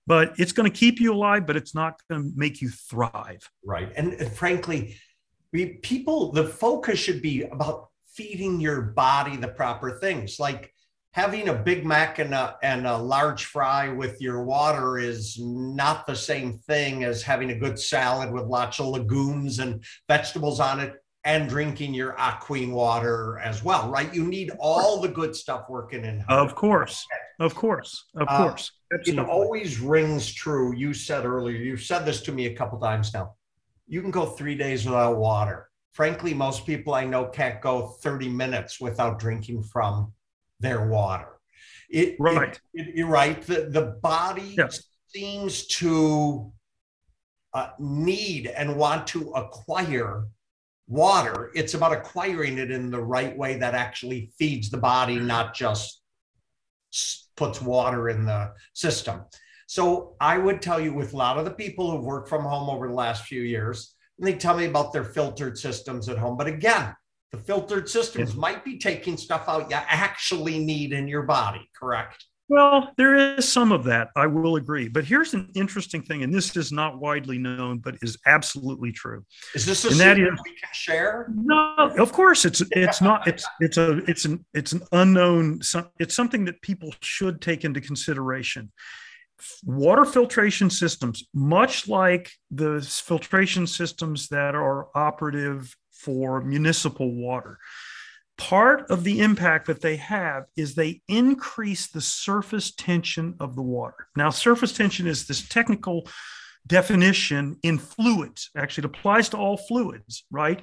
but 0.07 0.33
it's 0.37 0.51
going 0.51 0.71
to 0.71 0.77
keep 0.77 0.99
you 0.99 1.13
alive, 1.13 1.45
but 1.45 1.57
it's 1.57 1.75
not 1.75 1.99
going 2.09 2.23
to 2.23 2.31
make 2.35 2.61
you 2.61 2.69
thrive. 2.69 3.49
Right. 3.63 3.91
And, 3.95 4.17
frankly, 4.33 4.97
we 5.51 5.65
people, 5.65 6.31
the 6.31 6.47
focus 6.47 6.97
should 6.99 7.21
be 7.21 7.43
about 7.43 7.89
feeding 8.13 8.59
your 8.59 8.81
body 8.81 9.35
the 9.35 9.49
proper 9.49 9.99
things. 9.99 10.39
Like 10.39 10.73
having 11.13 11.49
a 11.49 11.53
Big 11.53 11.85
Mac 11.85 12.19
and 12.19 12.33
a, 12.33 12.55
and 12.63 12.87
a 12.87 12.97
large 12.97 13.45
fry 13.45 13.89
with 13.89 14.21
your 14.21 14.43
water 14.43 14.97
is 14.97 15.37
not 15.39 16.07
the 16.07 16.15
same 16.15 16.57
thing 16.67 17.03
as 17.03 17.21
having 17.21 17.51
a 17.51 17.59
good 17.59 17.77
salad 17.77 18.31
with 18.31 18.45
lots 18.45 18.79
of 18.79 18.87
legumes 18.87 19.59
and 19.59 19.83
vegetables 20.07 20.59
on 20.59 20.79
it 20.79 20.95
and 21.23 21.47
drinking 21.47 21.93
your 21.93 22.13
Aquene 22.13 22.71
water 22.71 23.39
as 23.39 23.63
well, 23.63 23.89
right? 23.89 24.13
You 24.13 24.23
need 24.23 24.51
all 24.59 24.99
the 24.99 25.07
good 25.07 25.35
stuff 25.35 25.69
working 25.69 26.03
in. 26.03 26.23
Of 26.27 26.55
course. 26.55 27.05
Of 27.39 27.53
course. 27.53 28.05
Of 28.15 28.27
uh, 28.27 28.37
course. 28.37 28.71
It 28.89 29.19
always 29.19 29.79
rings 29.79 30.33
true. 30.33 30.75
You 30.75 30.93
said 30.93 31.25
earlier, 31.25 31.57
you've 31.57 31.83
said 31.83 32.05
this 32.05 32.21
to 32.21 32.31
me 32.31 32.47
a 32.47 32.55
couple 32.55 32.79
times 32.79 33.13
now. 33.13 33.35
You 33.87 34.01
can 34.01 34.11
go 34.11 34.25
three 34.25 34.55
days 34.55 34.85
without 34.85 35.17
water. 35.17 35.69
Frankly, 35.91 36.33
most 36.33 36.65
people 36.65 36.93
I 36.93 37.05
know 37.05 37.25
can't 37.25 37.61
go 37.61 37.87
30 38.01 38.29
minutes 38.29 38.79
without 38.79 39.19
drinking 39.19 39.63
from 39.63 40.13
their 40.59 40.87
water. 40.87 41.27
It, 41.89 42.15
right. 42.19 42.59
It, 42.73 42.87
it, 42.87 42.95
you're 42.95 43.07
right. 43.07 43.41
The, 43.41 43.67
the 43.69 43.97
body 44.01 44.55
yes. 44.57 44.83
seems 45.07 45.67
to 45.67 46.51
uh, 47.53 47.69
need 47.79 48.47
and 48.47 48.77
want 48.77 49.07
to 49.07 49.31
acquire 49.31 50.25
water. 50.91 51.51
It's 51.55 51.73
about 51.73 51.93
acquiring 51.93 52.57
it 52.57 52.69
in 52.69 52.91
the 52.91 53.01
right 53.01 53.35
way 53.35 53.57
that 53.57 53.73
actually 53.73 54.29
feeds 54.37 54.69
the 54.69 54.77
body, 54.77 55.17
not 55.17 55.55
just 55.55 56.01
puts 57.37 57.61
water 57.61 58.09
in 58.09 58.25
the 58.25 58.51
system. 58.73 59.21
So 59.67 60.17
I 60.19 60.37
would 60.37 60.61
tell 60.61 60.81
you 60.81 60.93
with 60.93 61.13
a 61.13 61.17
lot 61.17 61.37
of 61.37 61.45
the 61.45 61.51
people 61.51 61.89
who've 61.89 62.03
worked 62.03 62.27
from 62.27 62.43
home 62.43 62.69
over 62.69 62.89
the 62.89 62.93
last 62.93 63.23
few 63.23 63.41
years, 63.41 63.95
and 64.17 64.27
they 64.27 64.33
tell 64.33 64.57
me 64.57 64.65
about 64.65 64.91
their 64.91 65.05
filtered 65.05 65.57
systems 65.57 66.09
at 66.09 66.17
home. 66.17 66.35
But 66.35 66.47
again, 66.47 66.93
the 67.31 67.37
filtered 67.37 67.87
systems 67.87 68.35
might 68.35 68.65
be 68.65 68.77
taking 68.77 69.15
stuff 69.15 69.45
out 69.47 69.71
you 69.71 69.77
actually 69.77 70.59
need 70.59 70.91
in 70.91 71.07
your 71.07 71.23
body, 71.23 71.69
correct? 71.73 72.25
Well, 72.51 72.91
there 72.97 73.37
is 73.37 73.47
some 73.47 73.71
of 73.71 73.85
that. 73.85 74.09
I 74.17 74.27
will 74.27 74.57
agree. 74.57 74.89
But 74.89 75.05
here's 75.05 75.33
an 75.33 75.49
interesting 75.55 76.01
thing, 76.01 76.21
and 76.23 76.33
this 76.33 76.57
is 76.57 76.69
not 76.69 76.99
widely 76.99 77.37
known, 77.37 77.77
but 77.77 77.95
is 78.01 78.17
absolutely 78.25 78.91
true. 78.91 79.23
Is 79.55 79.65
this 79.65 79.85
a 79.85 79.87
and 79.87 79.95
secret 79.95 80.33
is, 80.33 80.39
we 80.43 80.49
can 80.49 80.69
share? 80.73 81.31
No, 81.33 81.93
of 81.97 82.11
course 82.11 82.43
it's 82.43 82.61
it's 82.71 83.01
not. 83.01 83.25
It's 83.25 83.45
it's 83.61 83.77
a 83.77 83.99
it's 83.99 84.25
an 84.25 84.45
it's 84.53 84.73
an 84.73 84.81
unknown. 84.91 85.61
It's 85.97 86.13
something 86.13 86.43
that 86.43 86.61
people 86.61 86.93
should 86.99 87.39
take 87.39 87.63
into 87.63 87.79
consideration. 87.79 88.73
Water 89.63 90.03
filtration 90.03 90.69
systems, 90.69 91.23
much 91.33 91.87
like 91.87 92.33
the 92.51 92.81
filtration 92.81 93.65
systems 93.65 94.27
that 94.27 94.55
are 94.55 94.89
operative 94.93 95.73
for 95.93 96.41
municipal 96.41 97.15
water. 97.15 97.59
Part 98.37 98.89
of 98.89 99.03
the 99.03 99.19
impact 99.19 99.67
that 99.67 99.81
they 99.81 99.97
have 99.97 100.45
is 100.55 100.73
they 100.73 101.01
increase 101.07 101.87
the 101.87 102.01
surface 102.01 102.73
tension 102.73 103.35
of 103.39 103.55
the 103.55 103.61
water. 103.61 104.07
Now, 104.15 104.29
surface 104.31 104.73
tension 104.73 105.05
is 105.05 105.27
this 105.27 105.47
technical 105.47 106.07
definition 106.65 107.57
in 107.63 107.77
fluids. 107.77 108.49
Actually, 108.55 108.83
it 108.83 108.97
applies 108.97 109.29
to 109.29 109.37
all 109.37 109.57
fluids, 109.57 110.25
right? 110.31 110.61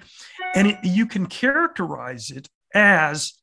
And 0.54 0.68
it, 0.68 0.78
you 0.82 1.06
can 1.06 1.26
characterize 1.26 2.30
it 2.30 2.48
as 2.74 3.34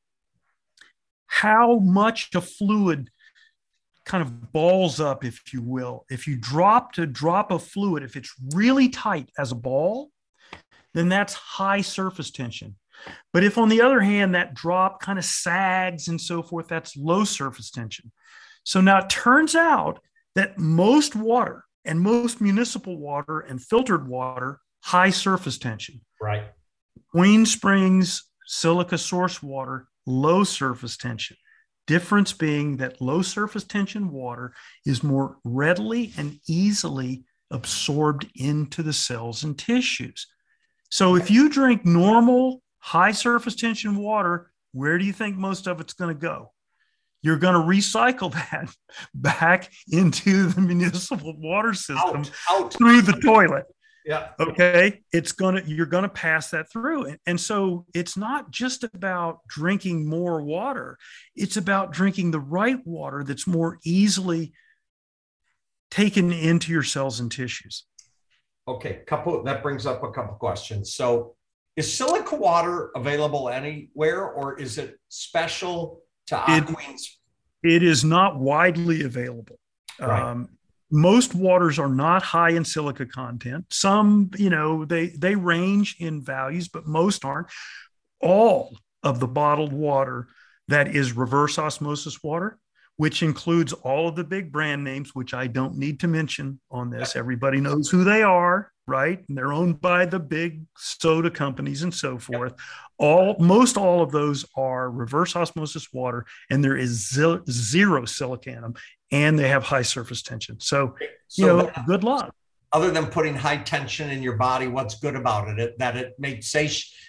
how 1.28 1.80
much 1.80 2.30
a 2.36 2.42
fluid 2.42 3.10
kind 4.06 4.22
of 4.22 4.52
balls 4.52 5.00
up, 5.00 5.26
if 5.26 5.42
you 5.54 5.62
will. 5.62 6.06
If 6.10 6.28
you 6.28 6.38
drop 6.38 6.94
to 6.94 7.06
drop 7.06 7.52
a 7.52 7.60
fluid, 7.60 8.04
if 8.04 8.16
it's 8.16 8.34
really 8.54 8.90
tight 8.90 9.30
as 9.38 9.52
a 9.52 9.56
ball, 9.56 10.12
then 10.94 11.10
that's 11.10 11.34
high 11.34 11.82
surface 11.82 12.32
tension. 12.32 12.76
But 13.34 13.44
if, 13.44 13.58
on 13.58 13.70
the 13.70 13.82
other 13.82 14.00
hand, 14.00 14.36
that 14.36 14.54
drop 14.54 15.02
kind 15.02 15.20
of 15.20 15.26
sags 15.26 16.08
and 16.08 16.20
so 16.20 16.42
forth, 16.42 16.68
that's 16.68 16.96
low 16.96 17.24
surface 17.24 17.70
tension. 17.70 18.12
So 18.64 18.82
now 18.82 19.00
it 19.00 19.10
turns 19.10 19.56
out 19.56 20.00
that 20.36 20.58
most 20.58 21.16
water 21.16 21.66
and 21.86 22.00
most 22.00 22.42
municipal 22.42 22.98
water 22.98 23.42
and 23.42 23.62
filtered 23.62 24.08
water, 24.08 24.60
high 24.84 25.12
surface 25.12 25.58
tension. 25.58 26.02
Right. 26.22 26.44
Queen 27.12 27.46
Springs 27.46 28.24
silica 28.48 28.98
source 28.98 29.42
water, 29.42 29.88
low 30.06 30.44
surface 30.44 30.98
tension. 30.98 31.38
Difference 31.88 32.34
being 32.34 32.78
that 32.78 33.00
low 33.00 33.22
surface 33.22 33.64
tension 33.64 34.12
water 34.12 34.54
is 34.86 35.04
more 35.04 35.38
readily 35.44 36.14
and 36.18 36.40
easily 36.48 37.26
absorbed 37.52 38.28
into 38.36 38.82
the 38.82 38.94
cells 38.94 39.44
and 39.44 39.58
tissues. 39.58 40.28
So 40.90 41.16
if 41.16 41.30
you 41.30 41.50
drink 41.50 41.86
normal 41.86 42.62
high 42.86 43.12
surface 43.12 43.56
tension 43.56 43.96
water, 43.96 44.52
where 44.72 45.00
do 45.00 45.06
you 45.06 45.14
think 45.14 45.36
most 45.36 45.66
of 45.66 45.82
it's 45.82 45.94
going 45.94 46.14
to 46.14 46.20
go? 46.20 46.52
You're 47.24 47.40
going 47.40 47.56
to 47.56 47.68
recycle 47.68 48.32
that 48.52 48.70
back 49.16 49.72
into 49.92 50.48
the 50.50 50.62
municipal 50.62 51.36
water 51.36 51.74
system 51.74 52.18
out, 52.18 52.32
out. 52.52 52.74
through 52.74 53.02
the 53.02 53.14
toilet. 53.14 53.66
Yeah. 54.06 54.28
Okay. 54.40 55.02
It's 55.12 55.32
going 55.32 55.56
to, 55.56 55.68
you're 55.68 55.88
going 55.88 56.04
to 56.04 56.10
pass 56.10 56.52
that 56.52 56.72
through. 56.72 57.06
And, 57.06 57.18
and 57.26 57.42
so 57.42 57.88
it's 57.96 58.16
not 58.16 58.52
just 58.52 58.84
about 58.84 59.40
drinking 59.48 60.08
more 60.08 60.44
water, 60.44 61.00
it's 61.36 61.58
about 61.58 61.92
drinking 61.92 62.30
the 62.30 62.40
right 62.40 62.86
water 62.86 63.24
that's 63.24 63.48
more 63.48 63.80
easily 63.84 64.54
taken 65.90 66.32
into 66.32 66.72
your 66.72 66.84
cells 66.84 67.20
and 67.20 67.32
tissues. 67.32 67.86
Okay, 68.68 69.02
couple 69.08 69.44
that 69.44 69.64
brings 69.64 69.88
up 69.88 70.04
a 70.04 70.12
couple 70.12 70.36
questions. 70.36 70.94
So, 70.94 71.35
is 71.76 71.96
silica 71.96 72.36
water 72.36 72.92
available 72.96 73.50
anywhere, 73.50 74.24
or 74.24 74.60
is 74.60 74.78
it 74.78 74.98
special 75.10 76.02
to? 76.28 76.44
It, 76.48 76.70
it 77.64 77.84
is 77.84 78.04
not 78.04 78.40
widely 78.40 79.04
available. 79.04 79.60
Right. 80.00 80.22
Um, 80.22 80.50
most 80.92 81.34
waters 81.34 81.80
are 81.80 81.90
not 81.90 82.24
high 82.24 82.52
in 82.52 82.64
silica 82.64 83.06
content. 83.06 83.66
Some, 83.72 84.32
you 84.38 84.50
know, 84.50 84.86
they 84.86 85.08
they 85.08 85.36
range 85.36 85.98
in 86.00 86.22
values, 86.24 86.68
but 86.68 86.86
most 86.86 87.26
aren't. 87.26 87.48
All 88.22 88.78
of 89.04 89.20
the 89.20 89.28
bottled 89.28 89.74
water 89.74 90.28
that 90.68 90.96
is 90.96 91.14
reverse 91.14 91.60
osmosis 91.60 92.24
water 92.24 92.58
which 92.98 93.24
includes 93.24 93.74
all 93.74 94.08
of 94.08 94.16
the 94.16 94.24
big 94.24 94.52
brand 94.52 94.84
names, 94.84 95.14
which 95.14 95.34
I 95.34 95.48
don't 95.48 95.78
need 95.78 96.00
to 96.02 96.08
mention 96.08 96.60
on 96.72 96.90
this. 96.90 97.16
Everybody 97.16 97.60
knows 97.60 97.90
who 97.90 98.04
they 98.04 98.24
are, 98.24 98.72
right? 98.88 99.24
And 99.28 99.38
they're 99.38 99.54
owned 99.54 99.82
by 99.82 100.06
the 100.06 100.20
big 100.20 100.62
soda 100.78 101.32
companies 101.32 101.84
and 101.84 101.94
so 101.94 102.18
forth. 102.18 102.54
All 102.98 103.36
most 103.40 103.78
all 103.78 104.02
of 104.02 104.12
those 104.12 104.46
are 104.56 104.90
reverse 104.90 105.36
osmosis 105.36 105.92
water, 105.92 106.26
and 106.50 106.64
there 106.64 106.78
is 106.78 107.10
zero 107.10 108.06
silicanum, 108.06 108.78
and 109.12 109.38
they 109.38 109.48
have 109.48 109.64
high 109.64 109.82
surface 109.82 110.22
tension. 110.22 110.60
So, 110.60 110.96
so 111.28 111.42
you 111.42 111.48
know, 111.48 111.58
that, 111.66 111.86
good 111.86 112.04
luck 112.04 112.34
other 112.76 112.92
than 112.92 113.06
putting 113.06 113.34
high 113.34 113.56
tension 113.56 114.10
in 114.10 114.22
your 114.22 114.36
body, 114.36 114.68
what's 114.68 114.96
good 115.00 115.16
about 115.16 115.48
it? 115.48 115.60
it 115.60 115.80
that 115.80 115.96
it 115.96 116.14
may 116.20 116.42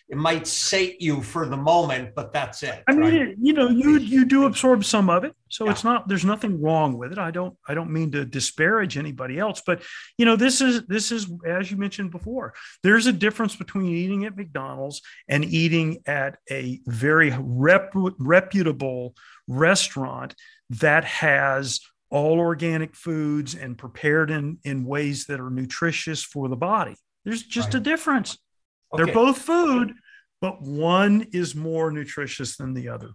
it 0.08 0.16
might 0.16 0.46
sate 0.46 1.02
you 1.02 1.20
for 1.20 1.48
the 1.48 1.56
moment, 1.56 2.14
but 2.14 2.32
that's 2.32 2.62
it. 2.62 2.84
I 2.86 2.92
right? 2.92 3.12
mean, 3.12 3.36
you 3.40 3.52
know, 3.52 3.68
you 3.68 3.98
you 3.98 4.24
do 4.24 4.44
absorb 4.44 4.84
some 4.84 5.10
of 5.10 5.24
it, 5.24 5.34
so 5.48 5.64
yeah. 5.64 5.72
it's 5.72 5.82
not 5.82 6.06
there's 6.06 6.24
nothing 6.24 6.62
wrong 6.62 6.96
with 6.96 7.10
it. 7.10 7.18
I 7.18 7.32
don't 7.32 7.56
I 7.66 7.74
don't 7.74 7.90
mean 7.90 8.12
to 8.12 8.24
disparage 8.24 8.96
anybody 8.96 9.40
else, 9.40 9.60
but 9.66 9.82
you 10.16 10.24
know, 10.24 10.36
this 10.36 10.60
is 10.60 10.86
this 10.86 11.10
is 11.10 11.26
as 11.44 11.68
you 11.72 11.76
mentioned 11.76 12.12
before. 12.12 12.54
There's 12.84 13.06
a 13.06 13.12
difference 13.12 13.56
between 13.56 13.96
eating 13.96 14.24
at 14.24 14.36
McDonald's 14.36 15.02
and 15.28 15.44
eating 15.44 15.98
at 16.06 16.38
a 16.48 16.80
very 16.86 17.34
rep, 17.36 17.92
reputable 17.92 19.16
restaurant 19.48 20.36
that 20.70 21.04
has 21.04 21.80
all 22.10 22.38
organic 22.38 22.94
foods 22.94 23.54
and 23.54 23.76
prepared 23.76 24.30
in, 24.30 24.58
in 24.64 24.84
ways 24.84 25.26
that 25.26 25.40
are 25.40 25.50
nutritious 25.50 26.22
for 26.22 26.48
the 26.48 26.56
body. 26.56 26.94
There's 27.24 27.42
just 27.42 27.68
right. 27.68 27.76
a 27.76 27.80
difference. 27.80 28.38
Okay. 28.94 29.04
They're 29.04 29.14
both 29.14 29.38
food, 29.38 29.94
but 30.40 30.62
one 30.62 31.26
is 31.32 31.54
more 31.56 31.90
nutritious 31.90 32.56
than 32.56 32.72
the 32.74 32.88
other. 32.88 33.10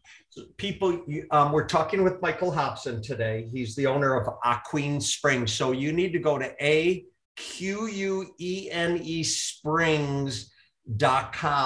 People, 0.57 1.05
um, 1.31 1.51
we're 1.53 1.67
talking 1.67 2.03
with 2.03 2.21
Michael 2.21 2.51
Hobson 2.51 3.01
today. 3.01 3.49
He's 3.53 3.75
the 3.75 3.87
owner 3.87 4.15
of 4.15 4.27
Aquene 4.43 5.01
Springs. 5.01 5.53
So 5.53 5.71
you 5.71 5.93
need 5.93 6.11
to 6.11 6.19
go 6.19 6.37
to 6.37 6.53
A 6.63 7.05
Q 7.37 7.87
U 7.87 8.35
E 8.39 8.69
N 8.71 8.99
E 9.01 9.23
Springs.com 9.23 10.45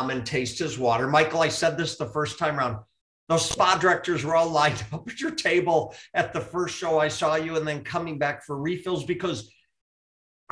and 0.10 0.25
taste 0.25 0.60
his 0.60 0.77
water. 0.77 1.08
Michael, 1.08 1.41
I 1.41 1.50
said 1.50 1.77
this 1.77 1.98
the 1.98 2.10
first 2.10 2.38
time 2.38 2.60
around 2.60 2.77
those 3.27 3.50
spa 3.50 3.77
directors 3.77 4.24
were 4.24 4.36
all 4.36 4.50
lined 4.50 4.84
up 4.94 5.08
at 5.08 5.20
your 5.20 5.32
table 5.32 5.96
at 6.13 6.34
the 6.34 6.41
first 6.41 6.75
show 6.75 7.00
I 7.00 7.08
saw 7.08 7.36
you, 7.36 7.58
and 7.58 7.67
then 7.67 7.84
coming 7.84 8.17
back 8.17 8.46
for 8.46 8.58
refills 8.58 9.05
because 9.05 9.51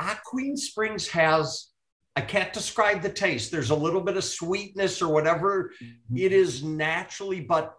Aquene 0.00 0.56
Springs 0.56 1.08
has. 1.08 1.70
I 2.16 2.20
can't 2.20 2.52
describe 2.52 3.02
the 3.02 3.08
taste. 3.08 3.50
There's 3.50 3.70
a 3.70 3.74
little 3.74 4.00
bit 4.00 4.16
of 4.16 4.22
sweetness 4.22 5.02
or 5.02 5.12
whatever 5.12 5.72
mm-hmm. 5.82 6.16
it 6.16 6.32
is 6.32 6.62
naturally, 6.62 7.40
but 7.40 7.74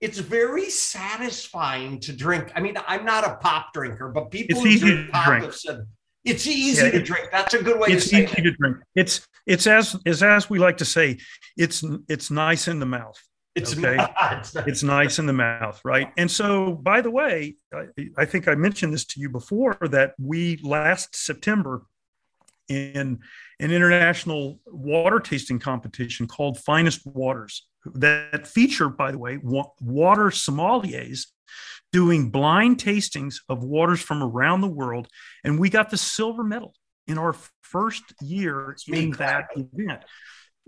it's 0.00 0.18
very 0.18 0.68
satisfying 0.68 1.98
to 2.00 2.12
drink. 2.12 2.52
I 2.54 2.60
mean, 2.60 2.76
I'm 2.86 3.06
not 3.06 3.26
a 3.26 3.36
pop 3.36 3.72
drinker, 3.72 4.10
but 4.10 4.30
people 4.30 4.60
it's 4.60 4.82
who 4.82 4.88
drink 4.90 5.10
pop 5.10 5.26
drink. 5.26 5.44
have 5.44 5.54
said 5.54 5.86
it's 6.24 6.46
easy 6.46 6.84
yeah, 6.84 6.90
to 6.92 7.02
drink. 7.02 7.28
That's 7.32 7.54
a 7.54 7.62
good 7.62 7.80
way 7.80 7.88
it's 7.88 8.04
to 8.04 8.10
say 8.10 8.22
It's 8.24 8.32
easy 8.32 8.42
it. 8.42 8.50
to 8.50 8.56
drink. 8.56 8.76
It's 8.94 9.26
it's 9.46 9.66
as 9.66 9.96
is 10.04 10.22
as 10.22 10.50
we 10.50 10.58
like 10.58 10.76
to 10.78 10.84
say, 10.84 11.18
it's 11.56 11.82
it's 12.08 12.30
nice 12.30 12.68
in 12.68 12.78
the 12.78 12.86
mouth. 12.86 13.18
It's 13.58 13.76
okay. 13.76 13.96
Not. 13.96 14.52
it's 14.66 14.82
nice 14.82 15.18
in 15.18 15.26
the 15.26 15.32
mouth, 15.32 15.80
right? 15.84 16.12
And 16.16 16.30
so, 16.30 16.72
by 16.74 17.00
the 17.00 17.10
way, 17.10 17.56
I, 17.72 17.86
I 18.16 18.24
think 18.24 18.48
I 18.48 18.54
mentioned 18.54 18.92
this 18.92 19.04
to 19.06 19.20
you 19.20 19.28
before 19.28 19.76
that 19.80 20.14
we 20.18 20.58
last 20.62 21.16
September 21.16 21.82
in 22.68 23.20
an 23.60 23.70
international 23.70 24.60
water 24.66 25.20
tasting 25.20 25.58
competition 25.58 26.26
called 26.26 26.58
Finest 26.58 27.06
Waters 27.06 27.66
that 27.94 28.46
feature, 28.46 28.88
by 28.88 29.10
the 29.10 29.18
way, 29.18 29.38
water 29.42 30.26
sommeliers 30.30 31.26
doing 31.92 32.30
blind 32.30 32.78
tastings 32.78 33.36
of 33.48 33.64
waters 33.64 34.00
from 34.00 34.22
around 34.22 34.60
the 34.60 34.68
world. 34.68 35.08
And 35.44 35.58
we 35.58 35.70
got 35.70 35.90
the 35.90 35.96
silver 35.96 36.44
medal 36.44 36.74
in 37.06 37.18
our 37.18 37.34
first 37.62 38.02
year 38.20 38.76
in 38.86 39.12
that 39.12 39.48
event, 39.56 40.04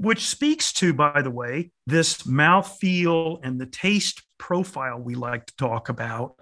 which 0.01 0.27
speaks 0.27 0.73
to, 0.73 0.95
by 0.95 1.21
the 1.21 1.31
way, 1.31 1.71
this 1.87 2.25
mouth 2.25 2.79
feel 2.81 3.39
and 3.43 3.61
the 3.61 3.67
taste 3.67 4.23
profile 4.39 4.99
we 4.99 5.15
like 5.15 5.45
to 5.45 5.57
talk 5.57 5.91
about. 5.91 6.37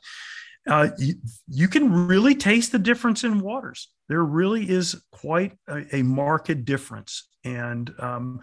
Uh, 0.69 0.91
you, 0.97 1.15
you, 1.49 1.67
can 1.67 2.07
really 2.07 2.37
taste 2.37 2.71
the 2.71 2.79
difference 2.79 3.25
in 3.25 3.41
waters. 3.41 3.89
There 4.09 4.23
really 4.23 4.71
is 4.71 5.03
quite 5.11 5.57
a, 5.67 5.97
a 5.97 6.03
marked 6.03 6.65
difference. 6.65 7.27
And 7.43 7.93
um, 7.99 8.41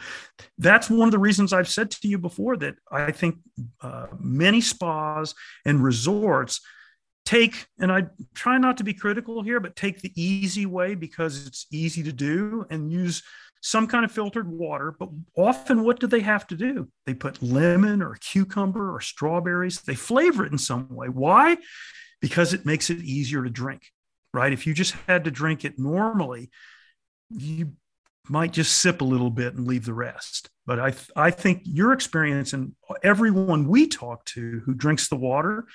that's 0.58 0.90
one 0.90 1.08
of 1.08 1.14
the 1.14 1.20
reasons 1.20 1.54
I've 1.54 1.70
said 1.70 1.92
to 1.92 2.08
you 2.10 2.18
before 2.18 2.58
that 2.58 2.76
I 2.92 3.12
think 3.14 3.38
uh, 3.82 4.08
many 4.20 4.60
spas 4.60 5.34
and 5.66 5.82
resorts 5.82 6.60
take, 7.24 7.68
and 7.80 7.90
I 7.90 8.08
try 8.34 8.58
not 8.58 8.78
to 8.78 8.84
be 8.84 8.94
critical 8.94 9.44
here, 9.44 9.62
but 9.62 9.78
take 9.78 10.02
the 10.02 10.12
easy 10.22 10.66
way 10.66 10.94
because 10.96 11.48
it's 11.48 11.68
easy 11.72 12.04
to 12.04 12.12
do 12.12 12.66
and 12.70 12.92
use 12.92 13.24
some 13.62 13.88
kind 13.88 14.06
of 14.06 14.12
filtered 14.12 14.48
water. 14.48 14.96
But 14.98 15.10
often, 15.36 15.84
what 15.84 16.00
do 16.00 16.08
they 16.08 16.22
have 16.22 16.48
to 16.48 16.56
do? 16.56 16.90
They 17.06 17.14
put 17.14 17.42
lemon 17.42 18.02
or 18.02 18.16
cucumber 18.16 18.94
or 18.96 19.02
strawberries, 19.02 19.82
they 19.82 19.96
flavor 19.96 20.46
it 20.46 20.52
in 20.52 20.58
some 20.58 20.88
way. 20.90 21.08
Why? 21.08 21.58
Because 22.22 22.54
it 22.54 22.66
makes 22.66 22.90
it 22.90 23.00
easier 23.00 23.44
to 23.44 23.50
drink, 23.50 23.92
right? 24.34 24.54
If 24.54 24.66
you 24.68 24.74
just 24.74 24.96
had 25.08 25.26
to 25.26 25.32
drink 25.32 25.66
it 25.66 25.78
normally, 25.78 26.50
you 27.30 27.74
might 28.30 28.52
just 28.52 28.78
sip 28.80 29.02
a 29.02 29.06
little 29.06 29.30
bit 29.30 29.56
and 29.56 29.68
leave 29.68 29.86
the 29.86 29.94
rest. 29.94 30.50
But 30.66 30.80
I, 30.80 30.94
I 31.16 31.32
think 31.32 31.62
your 31.66 31.92
experience 31.94 32.54
and 32.54 32.74
everyone 33.04 33.68
we 33.68 33.88
talk 33.88 34.26
to 34.26 34.62
who 34.66 34.74
drinks 34.74 35.10
the 35.10 35.16
water, 35.16 35.66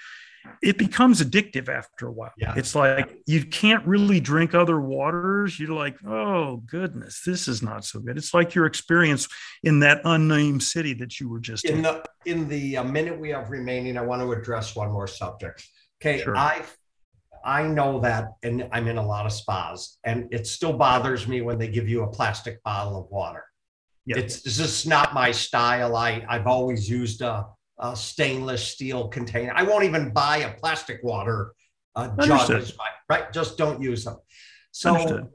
it 0.63 0.79
becomes 0.79 1.23
addictive 1.23 1.69
after 1.69 2.09
a 2.09 2.13
while. 2.13 2.33
Yeah. 2.37 2.55
It's 2.57 2.75
like 2.75 3.17
you 3.27 3.45
can't 3.45 3.87
really 3.87 4.21
drink 4.21 4.55
other 4.55 4.81
waters. 4.81 5.59
You're 5.59 5.75
like, 5.75 5.97
oh 6.07 6.57
goodness, 6.67 7.23
this 7.25 7.49
is 7.49 7.63
not 7.63 7.85
so 7.85 8.01
good. 8.01 8.17
It's 8.17 8.35
like 8.35 8.55
your 8.55 8.67
experience 8.67 9.29
in 9.63 9.81
that 9.81 10.01
unnamed 10.05 10.63
city 10.63 10.95
that 10.95 11.21
you 11.21 11.29
were 11.29 11.41
just 11.41 11.65
in. 11.65 11.77
In 11.77 11.83
the 11.83 12.05
in 12.27 12.49
the 12.49 12.77
uh, 12.79 12.85
minute 12.85 13.19
we 13.19 13.31
have 13.31 13.51
remaining, 13.51 13.97
I 13.97 14.03
want 14.03 14.23
to 14.23 14.33
address 14.33 14.77
one 14.77 14.91
more 14.91 15.07
subject. 15.07 15.67
Okay, 16.01 16.23
sure. 16.23 16.37
I 16.37 16.63
I 17.45 17.63
know 17.63 18.01
that, 18.01 18.29
and 18.43 18.69
I'm 18.71 18.87
in 18.89 18.99
a 18.99 19.07
lot 19.07 19.25
of 19.27 19.33
spas, 19.33 19.99
and 20.05 20.29
it 20.31 20.47
still 20.47 20.75
bothers 20.75 21.27
me 21.27 21.41
when 21.41 21.59
they 21.59 21.69
give 21.69 21.89
you 21.89 22.03
a 22.03 22.07
plastic 22.07 22.63
bottle 22.63 22.99
of 22.99 23.11
water. 23.11 23.45
Yeah. 24.05 24.19
It's, 24.19 24.45
it's 24.47 24.57
just 24.57 24.87
not 24.87 25.15
my 25.15 25.31
style. 25.31 25.97
I, 25.97 26.25
I've 26.29 26.47
always 26.47 26.89
used 26.89 27.23
a, 27.23 27.47
a 27.81 27.97
stainless 27.97 28.67
steel 28.67 29.09
container. 29.09 29.53
I 29.55 29.63
won't 29.63 29.85
even 29.85 30.13
buy 30.13 30.39
a 30.39 30.55
plastic 30.55 31.01
water 31.03 31.53
uh, 31.97 32.09
jug, 32.23 32.65
right? 33.09 33.33
Just 33.33 33.59
don't 33.59 33.83
use 33.83 34.05
them. 34.05 34.17
So 34.71 34.95
Understood. 34.95 35.29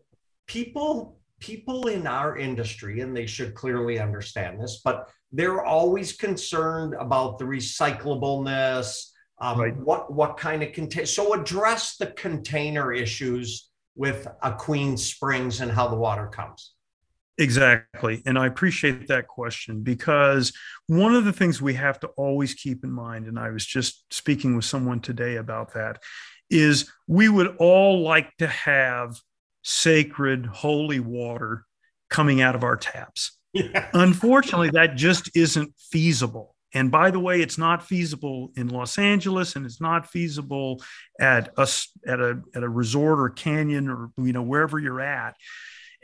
people 0.48 1.20
people 1.40 1.88
in 1.88 2.08
our 2.08 2.38
industry, 2.38 3.02
and 3.02 3.16
they 3.16 3.26
should 3.26 3.54
clearly 3.54 4.00
understand 4.00 4.62
this, 4.62 4.82
but 4.84 5.10
they're 5.32 5.64
always 5.64 6.14
concerned 6.14 6.96
about 6.98 7.38
the 7.38 7.46
recyclableness 7.46 9.12
um, 9.40 9.60
right. 9.60 9.76
What 9.78 10.14
what 10.14 10.38
kind 10.38 10.64
of 10.64 10.72
container. 10.72 11.06
So 11.06 11.34
address 11.34 11.98
the 11.98 12.08
container 12.08 12.94
issues 12.94 13.70
with 13.96 14.28
Aquene 14.44 14.98
Springs 14.98 15.62
and 15.62 15.72
how 15.72 15.88
the 15.88 15.96
water 15.96 16.28
comes. 16.28 16.75
Exactly. 17.38 18.22
And 18.26 18.40
I 18.40 18.48
appreciate 18.48 19.08
that 19.10 19.28
question 19.28 19.82
because 19.82 20.54
one 20.88 21.16
of 21.16 21.26
the 21.26 21.34
things 21.34 21.62
we 21.62 21.74
have 21.74 22.00
to 22.00 22.08
always 22.16 22.54
keep 22.54 22.84
in 22.84 22.92
mind, 22.92 23.28
and 23.28 23.38
I 23.38 23.50
was 23.50 23.66
just 23.66 24.06
speaking 24.14 24.56
with 24.56 24.66
someone 24.66 25.02
today 25.02 25.36
about 25.36 25.74
that, 25.74 26.02
is 26.50 26.90
we 27.08 27.28
would 27.28 27.58
all 27.58 28.02
like 28.02 28.36
to 28.38 28.48
have 28.48 29.20
sacred, 29.64 30.46
holy 30.46 31.00
water 31.00 31.66
coming 32.10 32.42
out 32.42 32.56
of 32.56 32.64
our 32.64 32.78
taps. 32.78 33.38
Yeah. 33.54 33.90
Unfortunately, 33.94 34.70
that 34.72 34.96
just 34.96 35.36
isn't 35.36 35.74
feasible. 35.78 36.56
And 36.74 36.92
by 36.92 37.10
the 37.10 37.20
way, 37.20 37.42
it's 37.42 37.58
not 37.58 37.86
feasible 37.88 38.52
in 38.58 38.68
Los 38.68 38.98
Angeles, 38.98 39.56
and 39.56 39.66
it's 39.66 39.80
not 39.80 40.12
feasible 40.12 40.84
at 41.20 41.58
us 41.58 41.90
at 42.06 42.20
a 42.20 42.42
at 42.54 42.64
a 42.64 42.70
resort 42.70 43.20
or 43.20 43.30
canyon 43.30 43.88
or 43.88 44.10
you 44.18 44.34
know 44.34 44.42
wherever 44.42 44.78
you're 44.78 45.00
at. 45.00 45.36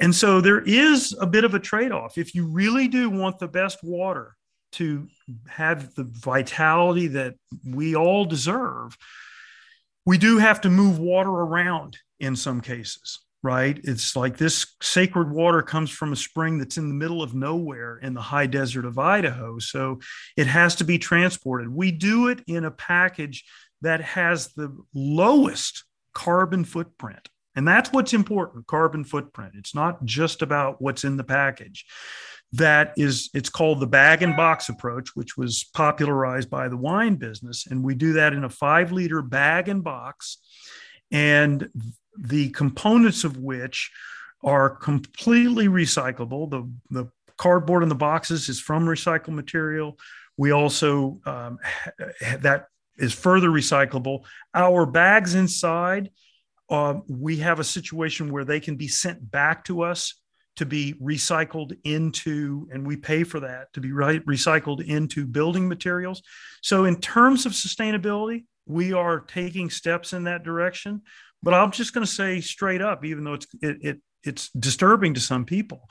And 0.01 0.13
so 0.13 0.41
there 0.41 0.61
is 0.61 1.15
a 1.19 1.27
bit 1.27 1.43
of 1.43 1.53
a 1.53 1.59
trade-off. 1.59 2.17
If 2.17 2.35
you 2.35 2.47
really 2.47 2.87
do 2.87 3.09
want 3.09 3.39
the 3.39 3.47
best 3.47 3.83
water 3.83 4.35
to 4.73 5.07
have 5.47 5.93
the 5.95 6.03
vitality 6.03 7.07
that 7.07 7.35
we 7.65 7.95
all 7.95 8.25
deserve, 8.25 8.97
we 10.05 10.17
do 10.17 10.37
have 10.39 10.61
to 10.61 10.69
move 10.69 10.97
water 10.97 11.29
around 11.29 11.97
in 12.19 12.35
some 12.35 12.61
cases 12.61 13.19
right? 13.43 13.79
It's 13.83 14.15
like 14.15 14.37
this 14.37 14.75
sacred 14.81 15.31
water 15.31 15.61
comes 15.61 15.89
from 15.89 16.13
a 16.13 16.15
spring 16.17 16.59
that's 16.59 16.77
in 16.77 16.87
the 16.87 16.93
middle 16.93 17.23
of 17.23 17.33
nowhere 17.33 17.97
in 17.97 18.13
the 18.13 18.21
high 18.21 18.45
desert 18.45 18.85
of 18.85 18.99
Idaho. 18.99 19.57
So 19.59 19.99
it 20.37 20.47
has 20.47 20.75
to 20.77 20.83
be 20.83 20.99
transported. 20.99 21.69
We 21.69 21.91
do 21.91 22.27
it 22.27 22.43
in 22.47 22.65
a 22.65 22.71
package 22.71 23.43
that 23.81 24.01
has 24.01 24.49
the 24.53 24.77
lowest 24.93 25.85
carbon 26.13 26.65
footprint. 26.65 27.29
And 27.55 27.67
that's 27.67 27.91
what's 27.91 28.13
important 28.13 28.67
carbon 28.67 29.03
footprint. 29.03 29.53
It's 29.57 29.75
not 29.75 30.05
just 30.05 30.41
about 30.41 30.81
what's 30.81 31.03
in 31.03 31.17
the 31.17 31.23
package. 31.23 31.85
That 32.53 32.93
is, 32.97 33.29
it's 33.33 33.49
called 33.49 33.79
the 33.79 33.87
bag 33.87 34.21
and 34.23 34.35
box 34.35 34.69
approach, 34.69 35.15
which 35.15 35.37
was 35.37 35.69
popularized 35.73 36.49
by 36.49 36.67
the 36.67 36.77
wine 36.77 37.15
business. 37.15 37.65
And 37.67 37.83
we 37.83 37.95
do 37.95 38.13
that 38.13 38.33
in 38.33 38.43
a 38.43 38.49
five 38.49 38.91
liter 38.91 39.21
bag 39.21 39.69
and 39.69 39.83
box. 39.83 40.37
And 41.11 41.69
the 42.17 42.49
components 42.49 43.23
of 43.23 43.37
which 43.37 43.91
are 44.43 44.69
completely 44.69 45.67
recyclable. 45.67 46.49
The, 46.49 46.69
the 46.89 47.11
cardboard 47.37 47.83
in 47.83 47.89
the 47.89 47.95
boxes 47.95 48.49
is 48.49 48.59
from 48.59 48.85
recycled 48.85 49.33
material. 49.33 49.97
We 50.37 50.51
also, 50.51 51.19
um, 51.25 51.59
that 52.39 52.67
is 52.97 53.13
further 53.13 53.49
recyclable. 53.49 54.25
Our 54.53 54.85
bags 54.85 55.35
inside, 55.35 56.11
uh, 56.71 56.95
we 57.07 57.37
have 57.37 57.59
a 57.59 57.63
situation 57.63 58.31
where 58.31 58.45
they 58.45 58.59
can 58.59 58.77
be 58.77 58.87
sent 58.87 59.29
back 59.29 59.65
to 59.65 59.83
us 59.83 60.15
to 60.55 60.65
be 60.65 60.93
recycled 61.01 61.77
into, 61.83 62.67
and 62.71 62.85
we 62.85 62.97
pay 62.97 63.23
for 63.23 63.41
that 63.41 63.71
to 63.73 63.81
be 63.81 63.91
re- 63.91 64.19
recycled 64.21 64.83
into 64.83 65.25
building 65.25 65.67
materials. 65.67 66.21
So, 66.61 66.85
in 66.85 66.99
terms 66.99 67.45
of 67.45 67.51
sustainability, 67.51 68.45
we 68.65 68.93
are 68.93 69.19
taking 69.19 69.69
steps 69.69 70.13
in 70.13 70.23
that 70.23 70.43
direction. 70.43 71.01
But 71.43 71.53
I'm 71.53 71.71
just 71.71 71.93
going 71.93 72.05
to 72.05 72.11
say 72.11 72.39
straight 72.41 72.81
up, 72.81 73.03
even 73.03 73.23
though 73.23 73.33
it's 73.33 73.47
it, 73.61 73.77
it 73.81 74.01
it's 74.23 74.49
disturbing 74.51 75.13
to 75.15 75.19
some 75.19 75.45
people, 75.45 75.89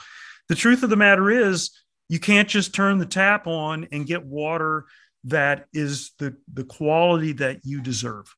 the 0.49 0.55
truth 0.55 0.83
of 0.83 0.91
the 0.91 0.97
matter 0.97 1.31
is 1.31 1.71
you 2.09 2.19
can't 2.19 2.49
just 2.49 2.75
turn 2.75 2.99
the 2.99 3.07
tap 3.07 3.47
on 3.47 3.89
and 3.93 4.07
get 4.07 4.25
water 4.25 4.87
that 5.25 5.67
is 5.73 6.13
the 6.19 6.37
the 6.53 6.65
quality 6.65 7.33
that 7.35 7.61
you 7.65 7.81
deserve. 7.81 8.35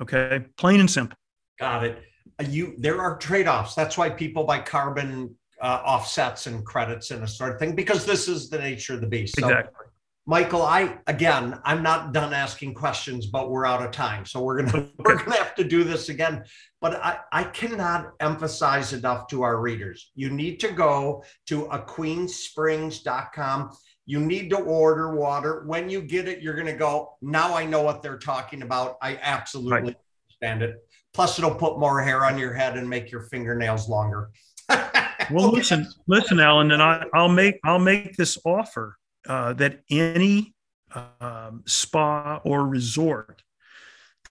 Okay, 0.00 0.44
plain 0.56 0.80
and 0.80 0.90
simple. 0.90 1.17
Got 1.58 1.84
it. 1.84 2.02
Uh, 2.40 2.44
you 2.48 2.74
there 2.78 3.00
are 3.00 3.18
trade-offs. 3.18 3.74
That's 3.74 3.98
why 3.98 4.10
people 4.10 4.44
buy 4.44 4.60
carbon 4.60 5.34
uh, 5.60 5.82
offsets 5.84 6.46
and 6.46 6.64
credits 6.64 7.10
and 7.10 7.24
a 7.24 7.26
sort 7.26 7.52
of 7.52 7.58
thing 7.58 7.74
because 7.74 8.06
this 8.06 8.28
is 8.28 8.48
the 8.48 8.58
nature 8.58 8.94
of 8.94 9.00
the 9.00 9.06
beast. 9.06 9.34
So 9.38 9.48
exactly. 9.48 9.86
Michael, 10.26 10.62
I 10.62 10.98
again, 11.06 11.58
I'm 11.64 11.82
not 11.82 12.12
done 12.12 12.34
asking 12.34 12.74
questions, 12.74 13.26
but 13.26 13.50
we're 13.50 13.64
out 13.64 13.82
of 13.82 13.92
time, 13.92 14.26
so 14.26 14.42
we're 14.42 14.62
gonna 14.62 14.78
okay. 14.78 14.90
we're 14.98 15.16
gonna 15.16 15.36
have 15.36 15.54
to 15.54 15.64
do 15.64 15.84
this 15.84 16.10
again. 16.10 16.44
But 16.80 17.02
I, 17.02 17.18
I 17.32 17.44
cannot 17.44 18.12
emphasize 18.20 18.92
enough 18.92 19.26
to 19.28 19.40
our 19.42 19.58
readers. 19.58 20.12
You 20.14 20.28
need 20.30 20.60
to 20.60 20.70
go 20.70 21.24
to 21.46 21.62
aquenesprings.com. 21.62 23.70
You 24.04 24.20
need 24.20 24.50
to 24.50 24.58
order 24.58 25.14
water. 25.14 25.64
When 25.66 25.88
you 25.90 26.02
get 26.02 26.28
it, 26.28 26.40
you're 26.40 26.54
going 26.54 26.66
to 26.66 26.72
go, 26.72 27.16
now 27.20 27.54
I 27.54 27.66
know 27.66 27.82
what 27.82 28.02
they're 28.02 28.16
talking 28.16 28.62
about. 28.62 28.96
I 29.02 29.18
absolutely 29.20 29.72
right. 29.72 29.96
understand 30.42 30.62
it. 30.62 30.87
Plus, 31.18 31.36
it'll 31.36 31.52
put 31.52 31.80
more 31.80 32.00
hair 32.00 32.24
on 32.24 32.38
your 32.38 32.52
head 32.52 32.76
and 32.76 32.88
make 32.88 33.10
your 33.10 33.22
fingernails 33.22 33.88
longer. 33.88 34.30
well, 34.68 35.50
listen, 35.50 35.84
listen, 36.06 36.38
Allan, 36.38 36.70
and 36.70 36.80
I, 36.80 37.06
will 37.12 37.28
make 37.28 37.58
I'll 37.64 37.80
make 37.80 38.14
this 38.14 38.38
offer 38.44 38.96
uh, 39.26 39.52
that 39.54 39.80
any 39.90 40.54
um, 41.20 41.64
spa 41.66 42.40
or 42.44 42.68
resort 42.68 43.42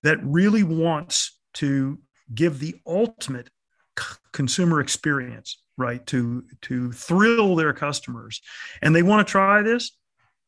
that 0.04 0.24
really 0.24 0.64
wants 0.64 1.38
to 1.56 2.00
give 2.34 2.60
the 2.60 2.76
ultimate 2.88 3.50
consumer 4.32 4.80
experience 4.80 5.62
right 5.78 6.06
to 6.06 6.46
to 6.62 6.94
thrill 6.94 7.58
their 7.58 7.74
customers 7.74 8.42
and 8.82 8.96
they 8.96 9.04
want 9.04 9.28
to 9.28 9.32
try 9.32 9.62
this 9.62 9.98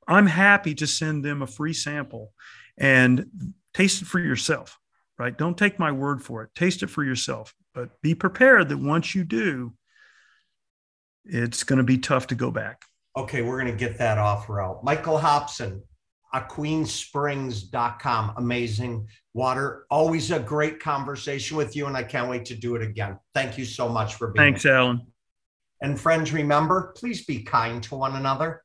i'm 0.07 0.27
happy 0.27 0.75
to 0.75 0.85
send 0.85 1.25
them 1.25 1.41
a 1.41 1.47
free 1.47 1.73
sample 1.73 2.31
and 2.77 3.25
taste 3.73 4.03
it 4.03 4.05
for 4.05 4.19
yourself 4.19 4.78
right? 5.19 5.37
Don't 5.37 5.57
take 5.57 5.77
my 5.77 5.91
word 5.91 6.23
for 6.23 6.41
it. 6.41 6.55
Taste 6.55 6.81
it 6.81 6.89
for 6.89 7.03
yourself 7.03 7.53
but 7.73 8.01
be 8.01 8.15
prepared 8.15 8.69
that 8.69 8.77
once 8.77 9.15
you 9.15 9.23
do 9.23 9.73
it's 11.25 11.63
going 11.63 11.77
to 11.77 11.83
be 11.83 11.97
tough 11.97 12.27
to 12.27 12.35
go 12.35 12.51
back. 12.51 12.83
Okay 13.15 13.41
we're 13.41 13.59
going 13.59 13.71
to 13.71 13.77
get 13.77 13.97
that 13.97 14.17
offer 14.17 14.61
out 14.61 14.83
michael 14.83 15.17
hobson 15.17 15.83
aquenesprings.com 16.33 18.33
amazing 18.37 19.07
water. 19.33 19.85
Always 19.89 20.31
a 20.31 20.39
great 20.39 20.79
conversation 20.79 21.57
with 21.57 21.75
you 21.75 21.87
and 21.87 21.97
i 21.97 22.03
can't 22.03 22.29
wait 22.29 22.45
to 22.45 22.55
do 22.55 22.75
it 22.75 22.81
again. 22.81 23.17
Thank 23.33 23.57
you 23.57 23.65
so 23.65 23.89
much 23.89 24.15
for 24.15 24.27
being 24.27 24.51
thanks 24.51 24.63
here. 24.63 24.73
allan. 24.73 25.07
And 25.81 25.99
friends, 25.99 26.33
remember, 26.33 26.93
please 26.97 27.25
be 27.25 27.43
kind 27.43 27.81
to 27.83 27.95
one 27.95 28.17
another. 28.17 28.63